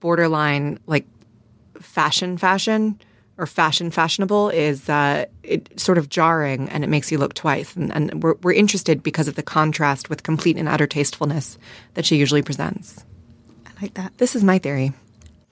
borderline 0.00 0.78
like 0.86 1.06
fashion 1.80 2.38
fashion 2.38 3.00
or 3.38 3.46
fashion 3.46 3.90
fashionable 3.90 4.50
is 4.50 4.88
uh, 4.88 5.24
it 5.44 5.78
sort 5.78 5.96
of 5.96 6.08
jarring 6.08 6.68
and 6.70 6.82
it 6.82 6.88
makes 6.88 7.12
you 7.12 7.18
look 7.18 7.34
twice 7.34 7.74
and, 7.76 7.94
and 7.94 8.22
we're, 8.22 8.34
we're 8.42 8.52
interested 8.52 9.02
because 9.02 9.28
of 9.28 9.36
the 9.36 9.42
contrast 9.42 10.10
with 10.10 10.24
complete 10.24 10.56
and 10.56 10.68
utter 10.68 10.86
tastefulness 10.86 11.56
that 11.94 12.04
she 12.04 12.16
usually 12.16 12.42
presents. 12.42 13.04
I 13.64 13.70
like 13.80 13.94
that. 13.94 14.18
This 14.18 14.34
is 14.34 14.42
my 14.42 14.58
theory. 14.58 14.92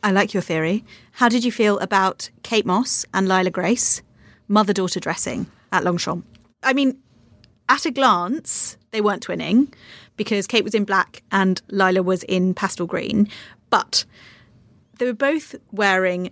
I 0.02 0.10
like 0.10 0.34
your 0.34 0.42
theory. 0.42 0.84
How 1.12 1.28
did 1.28 1.44
you 1.44 1.52
feel 1.52 1.78
about 1.78 2.28
Kate 2.42 2.66
Moss 2.66 3.06
and 3.14 3.28
Lila 3.28 3.50
Grace, 3.50 4.02
mother 4.48 4.72
daughter 4.72 5.00
dressing 5.00 5.46
at 5.72 5.84
Longchamp? 5.84 6.24
I 6.62 6.72
mean, 6.72 6.98
at 7.68 7.86
a 7.86 7.90
glance, 7.90 8.76
they 8.90 9.00
weren't 9.00 9.26
twinning 9.26 9.72
because 10.16 10.46
Kate 10.46 10.64
was 10.64 10.74
in 10.74 10.84
black 10.84 11.22
and 11.30 11.62
Lila 11.68 12.02
was 12.02 12.24
in 12.24 12.54
pastel 12.54 12.86
green, 12.86 13.28
but 13.70 14.04
they 14.98 15.06
were 15.06 15.12
both 15.12 15.54
wearing. 15.72 16.30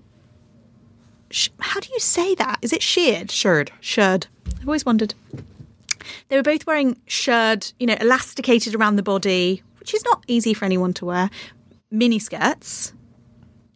sh- 1.31 1.49
How 1.61 1.81
do 1.81 1.89
you 1.93 2.01
say 2.01 2.35
that? 2.37 2.59
Is 2.63 2.73
it 2.73 2.83
sheared? 2.83 3.31
Shirred. 3.31 3.71
Shirred. 3.81 4.27
I've 4.61 4.69
always 4.69 4.85
wondered. 4.87 5.15
They 6.29 6.37
were 6.37 6.43
both 6.43 6.67
wearing 6.67 7.01
shirred, 7.07 7.73
you 7.79 7.87
know, 7.87 7.97
elasticated 8.01 8.75
around 8.75 8.97
the 8.97 9.03
body, 9.03 9.63
which 9.81 9.95
is 9.95 10.05
not 10.05 10.23
easy 10.27 10.53
for 10.55 10.65
anyone 10.65 10.93
to 10.95 11.07
wear. 11.07 11.31
Mini 11.91 12.19
skirts, 12.19 12.93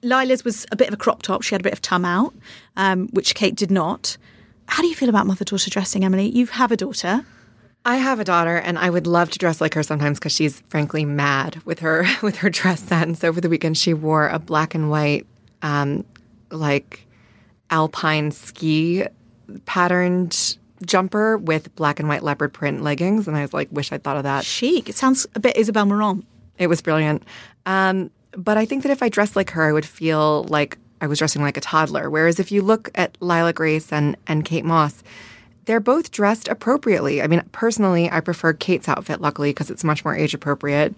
Lila's 0.03 0.44
was 0.44 0.66
a 0.72 0.77
bit 0.77 0.88
of 0.88 0.94
a 0.94 0.96
crop 0.96 1.22
top. 1.22 1.42
She 1.42 1.55
had 1.55 1.61
a 1.61 1.64
bit 1.64 1.72
of 1.72 1.81
tum 1.83 2.05
out, 2.05 2.35
um, 2.77 3.09
which 3.09 3.35
Kate 3.35 3.55
did 3.57 3.70
not. 3.70 4.16
How 4.66 4.83
do 4.83 4.88
you 4.88 4.94
feel 4.94 5.09
about 5.09 5.27
mother 5.27 5.44
daughter 5.44 5.70
dressing, 5.70 6.05
Emily? 6.05 6.29
You 6.29 6.46
have 6.46 6.70
a 6.70 6.77
daughter. 6.77 7.24
I 7.88 7.96
have 7.96 8.20
a 8.20 8.24
daughter, 8.24 8.59
and 8.59 8.79
I 8.79 8.90
would 8.90 9.07
love 9.07 9.31
to 9.31 9.38
dress 9.38 9.62
like 9.62 9.72
her 9.72 9.83
sometimes 9.83 10.18
because 10.18 10.33
she's 10.33 10.61
frankly 10.68 11.07
mad 11.07 11.62
with 11.64 11.79
her 11.79 12.05
with 12.22 12.37
her 12.37 12.51
dress 12.51 12.83
sense. 12.83 13.24
Over 13.24 13.40
the 13.40 13.48
weekend, 13.48 13.79
she 13.79 13.94
wore 13.94 14.29
a 14.29 14.38
black 14.38 14.74
and 14.74 14.90
white, 14.90 15.27
um, 15.62 16.05
like 16.51 17.07
alpine 17.70 18.31
ski 18.31 19.07
patterned 19.64 20.59
jumper 20.85 21.38
with 21.38 21.74
black 21.77 21.98
and 21.98 22.11
white 22.11 22.22
leopard 22.22 22.53
print 22.53 22.83
leggings, 22.83 23.27
and 23.27 23.38
I 23.38 23.40
was 23.40 23.55
like, 23.55 23.68
wish 23.72 23.90
I'd 23.90 24.05
thought 24.05 24.18
of 24.18 24.24
that. 24.24 24.44
Chic. 24.44 24.90
It 24.90 24.94
sounds 24.94 25.27
a 25.35 25.40
bit 25.40 25.57
Isabel 25.57 25.87
Marant. 25.87 26.27
It 26.59 26.66
was 26.66 26.83
brilliant. 26.83 27.22
Um, 27.64 28.11
but 28.33 28.59
I 28.59 28.66
think 28.66 28.83
that 28.83 28.92
if 28.92 29.03
I 29.03 29.09
dressed 29.09 29.35
like 29.35 29.48
her, 29.53 29.66
I 29.66 29.72
would 29.72 29.87
feel 29.87 30.44
like 30.44 30.77
I 31.01 31.07
was 31.07 31.18
dressing 31.18 31.40
like 31.40 31.57
a 31.57 31.62
toddler. 31.62 32.11
Whereas 32.11 32.38
if 32.38 32.53
you 32.53 32.61
look 32.61 32.90
at 32.96 33.16
Lila 33.20 33.55
Grace 33.55 33.90
and 33.94 34.14
and 34.27 34.44
Kate 34.44 34.66
Moss, 34.66 35.03
they're 35.68 35.81
both 35.81 36.11
dressed 36.11 36.48
appropriately. 36.48 37.20
I 37.20 37.26
mean, 37.26 37.42
personally, 37.52 38.11
I 38.11 38.20
prefer 38.20 38.54
Kate's 38.54 38.88
outfit, 38.88 39.20
luckily, 39.20 39.50
because 39.50 39.70
it's 39.70 39.85
much 39.85 40.02
more 40.02 40.16
age 40.16 40.33
appropriate. 40.33 40.96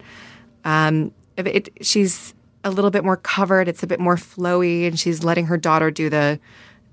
Um, 0.63 1.11
it, 1.35 1.67
she's 1.81 2.33
a 2.63 2.71
little 2.71 2.89
bit 2.89 3.03
more 3.03 3.17
covered. 3.17 3.67
It's 3.67 3.83
a 3.83 3.87
bit 3.87 3.99
more 3.99 4.15
flowy, 4.15 4.87
and 4.87 4.97
she's 4.97 5.25
letting 5.25 5.47
her 5.47 5.57
daughter 5.57 5.91
do 5.91 6.09
the 6.09 6.39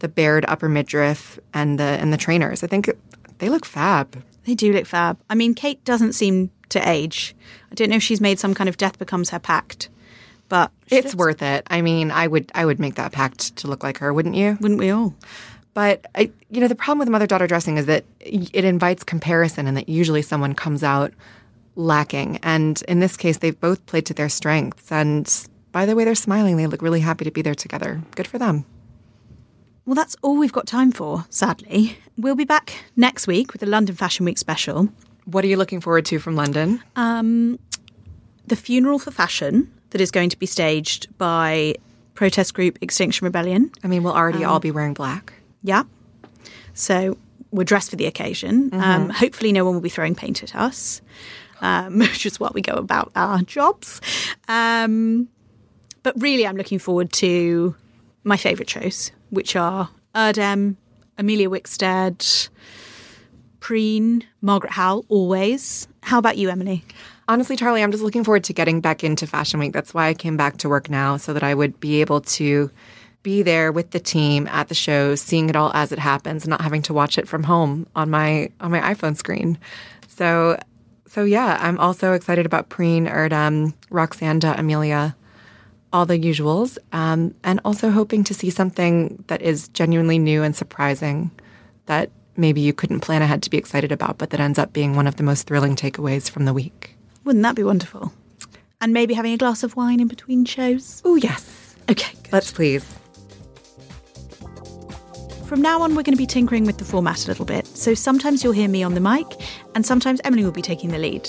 the 0.00 0.08
bared 0.08 0.44
upper 0.48 0.68
midriff 0.68 1.38
and 1.54 1.78
the 1.78 1.84
and 1.84 2.12
the 2.12 2.16
trainers. 2.16 2.64
I 2.64 2.66
think 2.66 2.90
they 3.38 3.48
look 3.48 3.64
fab. 3.64 4.24
They 4.44 4.56
do 4.56 4.72
look 4.72 4.86
fab. 4.86 5.16
I 5.30 5.36
mean, 5.36 5.54
Kate 5.54 5.82
doesn't 5.84 6.14
seem 6.14 6.50
to 6.70 6.88
age. 6.88 7.36
I 7.70 7.76
don't 7.76 7.90
know 7.90 7.96
if 7.96 8.02
she's 8.02 8.20
made 8.20 8.40
some 8.40 8.54
kind 8.54 8.68
of 8.68 8.76
death 8.76 8.98
becomes 8.98 9.30
her 9.30 9.38
pact, 9.38 9.88
but 10.48 10.72
it's 10.88 11.14
worth 11.14 11.42
it. 11.42 11.64
I 11.70 11.82
mean, 11.82 12.10
I 12.10 12.26
would 12.26 12.50
I 12.56 12.66
would 12.66 12.80
make 12.80 12.96
that 12.96 13.12
pact 13.12 13.54
to 13.58 13.68
look 13.68 13.84
like 13.84 13.98
her, 13.98 14.12
wouldn't 14.12 14.34
you? 14.34 14.58
Wouldn't 14.60 14.80
we 14.80 14.90
all? 14.90 15.14
But 15.78 16.06
I, 16.16 16.32
you 16.50 16.60
know, 16.60 16.66
the 16.66 16.74
problem 16.74 16.98
with 16.98 17.08
mother 17.08 17.28
daughter 17.28 17.46
dressing 17.46 17.78
is 17.78 17.86
that 17.86 18.04
it 18.18 18.64
invites 18.64 19.04
comparison, 19.04 19.68
and 19.68 19.76
that 19.76 19.88
usually 19.88 20.22
someone 20.22 20.52
comes 20.52 20.82
out 20.82 21.12
lacking. 21.76 22.40
And 22.42 22.82
in 22.88 22.98
this 22.98 23.16
case, 23.16 23.38
they've 23.38 23.60
both 23.60 23.86
played 23.86 24.04
to 24.06 24.12
their 24.12 24.28
strengths. 24.28 24.90
And 24.90 25.32
by 25.70 25.86
the 25.86 25.94
way 25.94 26.04
they're 26.04 26.16
smiling, 26.16 26.56
they 26.56 26.66
look 26.66 26.82
really 26.82 26.98
happy 26.98 27.24
to 27.26 27.30
be 27.30 27.42
there 27.42 27.54
together. 27.54 28.02
Good 28.16 28.26
for 28.26 28.40
them. 28.40 28.64
Well, 29.86 29.94
that's 29.94 30.16
all 30.20 30.36
we've 30.36 30.52
got 30.52 30.66
time 30.66 30.90
for, 30.90 31.26
sadly. 31.30 31.96
We'll 32.16 32.34
be 32.34 32.44
back 32.44 32.74
next 32.96 33.28
week 33.28 33.52
with 33.52 33.60
the 33.60 33.68
London 33.68 33.94
Fashion 33.94 34.26
Week 34.26 34.36
special. 34.36 34.88
What 35.26 35.44
are 35.44 35.48
you 35.48 35.56
looking 35.56 35.80
forward 35.80 36.06
to 36.06 36.18
from 36.18 36.34
London? 36.34 36.82
Um, 36.96 37.60
the 38.48 38.56
funeral 38.56 38.98
for 38.98 39.12
fashion 39.12 39.72
that 39.90 40.00
is 40.00 40.10
going 40.10 40.30
to 40.30 40.38
be 40.40 40.46
staged 40.46 41.16
by 41.18 41.76
protest 42.14 42.52
group 42.54 42.78
Extinction 42.80 43.26
Rebellion. 43.26 43.70
I 43.84 43.86
mean, 43.86 44.02
we'll 44.02 44.16
already 44.16 44.42
um, 44.42 44.50
all 44.50 44.58
be 44.58 44.72
wearing 44.72 44.92
black. 44.92 45.34
Yeah. 45.68 45.83
So 46.72 47.18
we're 47.50 47.64
dressed 47.64 47.90
for 47.90 47.96
the 47.96 48.07
occasion. 48.07 48.70
Mm-hmm. 48.70 48.81
Um, 48.81 49.11
hopefully, 49.11 49.52
no 49.52 49.66
one 49.66 49.74
will 49.74 49.83
be 49.83 49.90
throwing 49.90 50.14
paint 50.14 50.42
at 50.42 50.57
us, 50.57 51.02
um, 51.61 51.98
which 51.98 52.24
is 52.24 52.40
what 52.40 52.54
we 52.54 52.62
go 52.62 52.72
about 52.72 53.12
our 53.14 53.42
jobs. 53.42 54.00
Um, 54.48 55.28
but 56.02 56.14
really, 56.22 56.46
I'm 56.46 56.57
looking 56.57 56.78
forward 56.78 57.12
to 57.24 57.76
my 58.24 58.38
favourite 58.38 58.70
shows, 58.70 59.12
which 59.28 59.57
are 59.57 59.90
Erdem, 60.14 60.76
Emilia 61.18 61.50
Wickstead, 61.50 62.48
Preen, 63.61 64.24
Margaret 64.40 64.72
Howell, 64.72 65.04
always. 65.11 65.87
How 66.02 66.18
about 66.18 66.38
you, 66.38 66.48
Emily? 66.48 66.83
Honestly, 67.28 67.57
Charlie, 67.57 67.83
I'm 67.83 67.92
just 67.92 68.02
looking 68.02 68.24
forward 68.24 68.44
to 68.44 68.54
getting 68.54 68.81
back 68.81 69.04
into 69.04 69.26
Fashion 69.26 69.61
Week. 69.61 69.74
That's 69.74 69.92
why 69.92 70.09
I 70.09 70.14
came 70.14 70.38
back 70.38 70.57
to 70.59 70.70
work 70.70 70.88
now, 70.88 71.18
so 71.18 71.35
that 71.35 71.42
I 71.42 71.52
would 71.52 71.78
be 71.78 72.00
able 72.00 72.22
to 72.22 72.70
be 73.22 73.42
there 73.42 73.72
with 73.72 73.90
the 73.90 74.00
team 74.00 74.46
at 74.48 74.68
the 74.68 74.74
shows, 74.74 75.20
seeing 75.20 75.48
it 75.48 75.57
all 75.57 75.70
as 75.74 75.92
it 75.92 75.98
happens, 75.98 76.46
not 76.46 76.61
having 76.61 76.83
to 76.83 76.94
watch 76.94 77.18
it 77.18 77.28
from 77.28 77.42
home 77.42 77.87
on 77.94 78.11
my 78.11 78.50
on 78.61 78.70
my 78.70 78.81
iPhone 78.81 79.16
screen. 79.16 79.59
So 80.07 80.59
so 81.07 81.24
yeah, 81.24 81.59
I'm 81.61 81.78
also 81.78 82.12
excited 82.12 82.46
about 82.46 82.68
Preen, 82.68 83.07
Erdem, 83.07 83.72
Roxanda, 83.90 84.59
Emilia, 84.59 85.16
all 85.92 86.07
the 86.07 86.18
usuals, 86.18 86.78
um, 86.92 87.35
and 87.42 87.61
also 87.64 87.90
hoping 87.90 88.24
to 88.24 88.35
see 88.35 88.50
something 88.50 89.24
that 89.28 89.42
is 89.42 89.68
genuinely 89.68 90.18
new 90.18 90.42
and 90.42 90.54
surprising 90.54 91.31
that 91.87 92.11
maybe 92.37 92.61
you 92.61 92.72
couldn't 92.72 93.00
plan 93.00 93.22
ahead 93.22 93.42
to 93.42 93.50
be 93.50 93.57
excited 93.57 93.90
about, 93.90 94.18
but 94.18 94.31
that 94.31 94.40
ends 94.40 94.59
up 94.59 94.72
being 94.72 94.94
one 94.94 95.07
of 95.07 95.16
the 95.16 95.22
most 95.22 95.46
thrilling 95.46 95.74
takeaways 95.74 96.31
from 96.31 96.44
the 96.44 96.52
week. 96.52 96.96
Wouldn't 97.24 97.42
that 97.42 97.57
be 97.57 97.64
wonderful? 97.64 98.12
And 98.81 98.92
maybe 98.92 99.14
having 99.14 99.33
a 99.33 99.38
glass 99.38 99.62
of 99.62 99.76
wine 99.76 99.98
in 99.98 100.07
between 100.09 100.44
shows? 100.44 101.02
Oh, 101.04 101.16
yes. 101.16 101.74
Okay, 101.90 102.14
good. 102.22 102.33
let's 102.33 102.52
please. 102.52 102.87
From 105.48 105.62
now 105.62 105.80
on, 105.80 105.94
we're 105.94 106.02
going 106.02 106.12
to 106.12 106.18
be 106.18 106.26
tinkering 106.26 106.66
with 106.66 106.76
the 106.76 106.84
format 106.84 107.24
a 107.24 107.28
little 107.28 107.46
bit, 107.46 107.66
so 107.66 107.94
sometimes 107.94 108.44
you'll 108.44 108.52
hear 108.52 108.68
me 108.68 108.82
on 108.82 108.92
the 108.92 109.00
mic, 109.00 109.26
and 109.74 109.87
sometimes 109.87 110.20
Emily 110.22 110.44
will 110.44 110.52
be 110.52 110.61
taking 110.61 110.90
the 110.90 110.98
lead. 110.98 111.26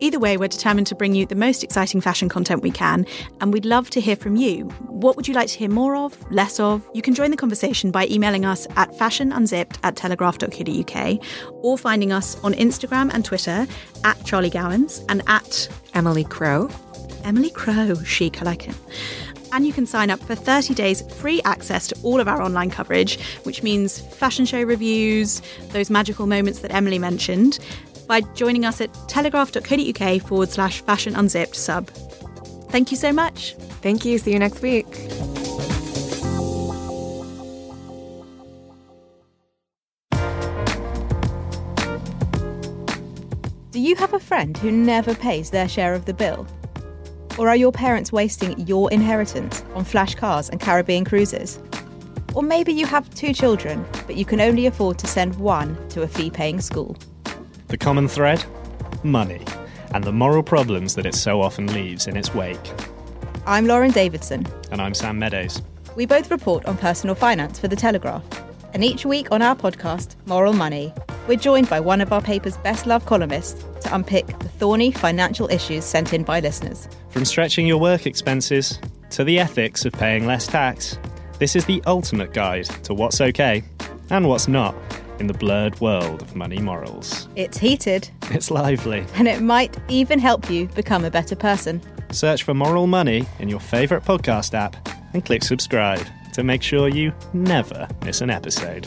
Either 0.00 0.18
way, 0.18 0.38
we're 0.38 0.48
determined 0.48 0.86
to 0.86 0.94
bring 0.94 1.14
you 1.14 1.26
the 1.26 1.34
most 1.34 1.62
exciting 1.62 2.00
fashion 2.00 2.30
content 2.30 2.62
we 2.62 2.70
can, 2.70 3.04
and 3.42 3.52
we'd 3.52 3.66
love 3.66 3.90
to 3.90 4.00
hear 4.00 4.16
from 4.16 4.36
you. 4.36 4.62
What 4.86 5.14
would 5.14 5.28
you 5.28 5.34
like 5.34 5.48
to 5.48 5.58
hear 5.58 5.68
more 5.68 5.94
of, 5.94 6.16
less 6.32 6.58
of? 6.58 6.88
You 6.94 7.02
can 7.02 7.12
join 7.12 7.30
the 7.30 7.36
conversation 7.36 7.90
by 7.90 8.06
emailing 8.06 8.46
us 8.46 8.66
at 8.76 8.92
fashionunzipped 8.92 9.76
at 9.82 9.94
telegraph.co.uk 9.94 11.20
or 11.62 11.76
finding 11.76 12.12
us 12.12 12.42
on 12.42 12.54
Instagram 12.54 13.12
and 13.12 13.26
Twitter 13.26 13.66
at 14.04 14.24
Charlie 14.24 14.48
Gowans 14.48 15.04
and 15.10 15.22
at 15.26 15.68
Emily 15.92 16.24
Crow. 16.24 16.70
Emily 17.24 17.50
Crow, 17.50 17.94
chic, 18.04 18.40
I 18.40 18.46
like 18.46 18.70
it 18.70 18.76
and 19.52 19.66
you 19.66 19.72
can 19.72 19.86
sign 19.86 20.10
up 20.10 20.20
for 20.20 20.34
30 20.34 20.74
days 20.74 21.02
free 21.14 21.40
access 21.44 21.86
to 21.88 21.96
all 22.02 22.20
of 22.20 22.28
our 22.28 22.42
online 22.42 22.70
coverage, 22.70 23.20
which 23.44 23.62
means 23.62 24.00
fashion 24.00 24.44
show 24.44 24.62
reviews, 24.62 25.42
those 25.68 25.90
magical 25.90 26.26
moments 26.26 26.60
that 26.60 26.72
Emily 26.72 26.98
mentioned, 26.98 27.58
by 28.06 28.20
joining 28.34 28.64
us 28.64 28.80
at 28.80 28.92
telegraph.co.uk 29.08 30.22
forward 30.22 30.48
slash 30.48 30.80
fashion 30.80 31.14
unzipped 31.14 31.56
sub. 31.56 31.88
Thank 32.70 32.90
you 32.90 32.96
so 32.96 33.12
much. 33.12 33.54
Thank 33.82 34.04
you. 34.04 34.18
See 34.18 34.32
you 34.32 34.38
next 34.38 34.60
week. 34.62 34.86
Do 43.70 43.84
you 43.84 43.94
have 43.96 44.12
a 44.12 44.18
friend 44.18 44.56
who 44.58 44.72
never 44.72 45.14
pays 45.14 45.50
their 45.50 45.68
share 45.68 45.94
of 45.94 46.04
the 46.04 46.12
bill? 46.12 46.46
Or 47.38 47.48
are 47.48 47.56
your 47.56 47.70
parents 47.70 48.10
wasting 48.10 48.58
your 48.66 48.90
inheritance 48.90 49.62
on 49.74 49.84
flash 49.84 50.16
cars 50.16 50.50
and 50.50 50.60
Caribbean 50.60 51.04
cruises? 51.04 51.60
Or 52.34 52.42
maybe 52.42 52.72
you 52.72 52.84
have 52.84 53.08
two 53.14 53.32
children, 53.32 53.86
but 54.08 54.16
you 54.16 54.24
can 54.24 54.40
only 54.40 54.66
afford 54.66 54.98
to 54.98 55.06
send 55.06 55.36
one 55.36 55.78
to 55.90 56.02
a 56.02 56.08
fee 56.08 56.30
paying 56.30 56.60
school. 56.60 56.96
The 57.68 57.78
common 57.78 58.08
thread? 58.08 58.44
Money, 59.04 59.40
and 59.94 60.02
the 60.02 60.12
moral 60.12 60.42
problems 60.42 60.96
that 60.96 61.06
it 61.06 61.14
so 61.14 61.40
often 61.40 61.72
leaves 61.72 62.08
in 62.08 62.16
its 62.16 62.34
wake. 62.34 62.72
I'm 63.46 63.66
Lauren 63.66 63.92
Davidson. 63.92 64.44
And 64.72 64.82
I'm 64.82 64.92
Sam 64.92 65.16
Meadows. 65.18 65.62
We 65.94 66.06
both 66.06 66.32
report 66.32 66.66
on 66.66 66.76
personal 66.76 67.14
finance 67.14 67.60
for 67.60 67.68
The 67.68 67.76
Telegraph. 67.76 68.24
And 68.74 68.84
each 68.84 69.06
week 69.06 69.28
on 69.30 69.42
our 69.42 69.54
podcast, 69.54 70.16
Moral 70.26 70.52
Money, 70.52 70.92
we're 71.28 71.36
joined 71.36 71.68
by 71.68 71.78
one 71.78 72.00
of 72.00 72.12
our 72.12 72.22
paper's 72.22 72.56
best 72.56 72.86
loved 72.86 73.06
columnists 73.06 73.62
to 73.82 73.94
unpick 73.94 74.26
the 74.38 74.48
thorny 74.48 74.90
financial 74.90 75.46
issues 75.50 75.84
sent 75.84 76.14
in 76.14 76.24
by 76.24 76.40
listeners. 76.40 76.88
From 77.10 77.26
stretching 77.26 77.66
your 77.66 77.78
work 77.78 78.06
expenses 78.06 78.80
to 79.10 79.24
the 79.24 79.38
ethics 79.38 79.84
of 79.84 79.92
paying 79.92 80.26
less 80.26 80.46
tax, 80.46 80.98
this 81.38 81.54
is 81.54 81.66
the 81.66 81.82
ultimate 81.86 82.32
guide 82.32 82.64
to 82.84 82.94
what's 82.94 83.20
okay 83.20 83.62
and 84.10 84.26
what's 84.26 84.48
not 84.48 84.74
in 85.18 85.26
the 85.26 85.34
blurred 85.34 85.78
world 85.80 86.22
of 86.22 86.34
money 86.34 86.60
morals. 86.60 87.28
It's 87.36 87.58
heated, 87.58 88.08
it's 88.30 88.50
lively, 88.50 89.04
and 89.14 89.28
it 89.28 89.42
might 89.42 89.76
even 89.88 90.18
help 90.18 90.48
you 90.48 90.66
become 90.68 91.04
a 91.04 91.10
better 91.10 91.36
person. 91.36 91.82
Search 92.10 92.42
for 92.42 92.54
Moral 92.54 92.86
Money 92.86 93.26
in 93.38 93.50
your 93.50 93.60
favourite 93.60 94.04
podcast 94.04 94.54
app 94.54 94.76
and 95.12 95.24
click 95.24 95.44
subscribe 95.44 96.06
to 96.32 96.42
make 96.42 96.62
sure 96.62 96.88
you 96.88 97.12
never 97.34 97.86
miss 98.02 98.22
an 98.22 98.30
episode. 98.30 98.86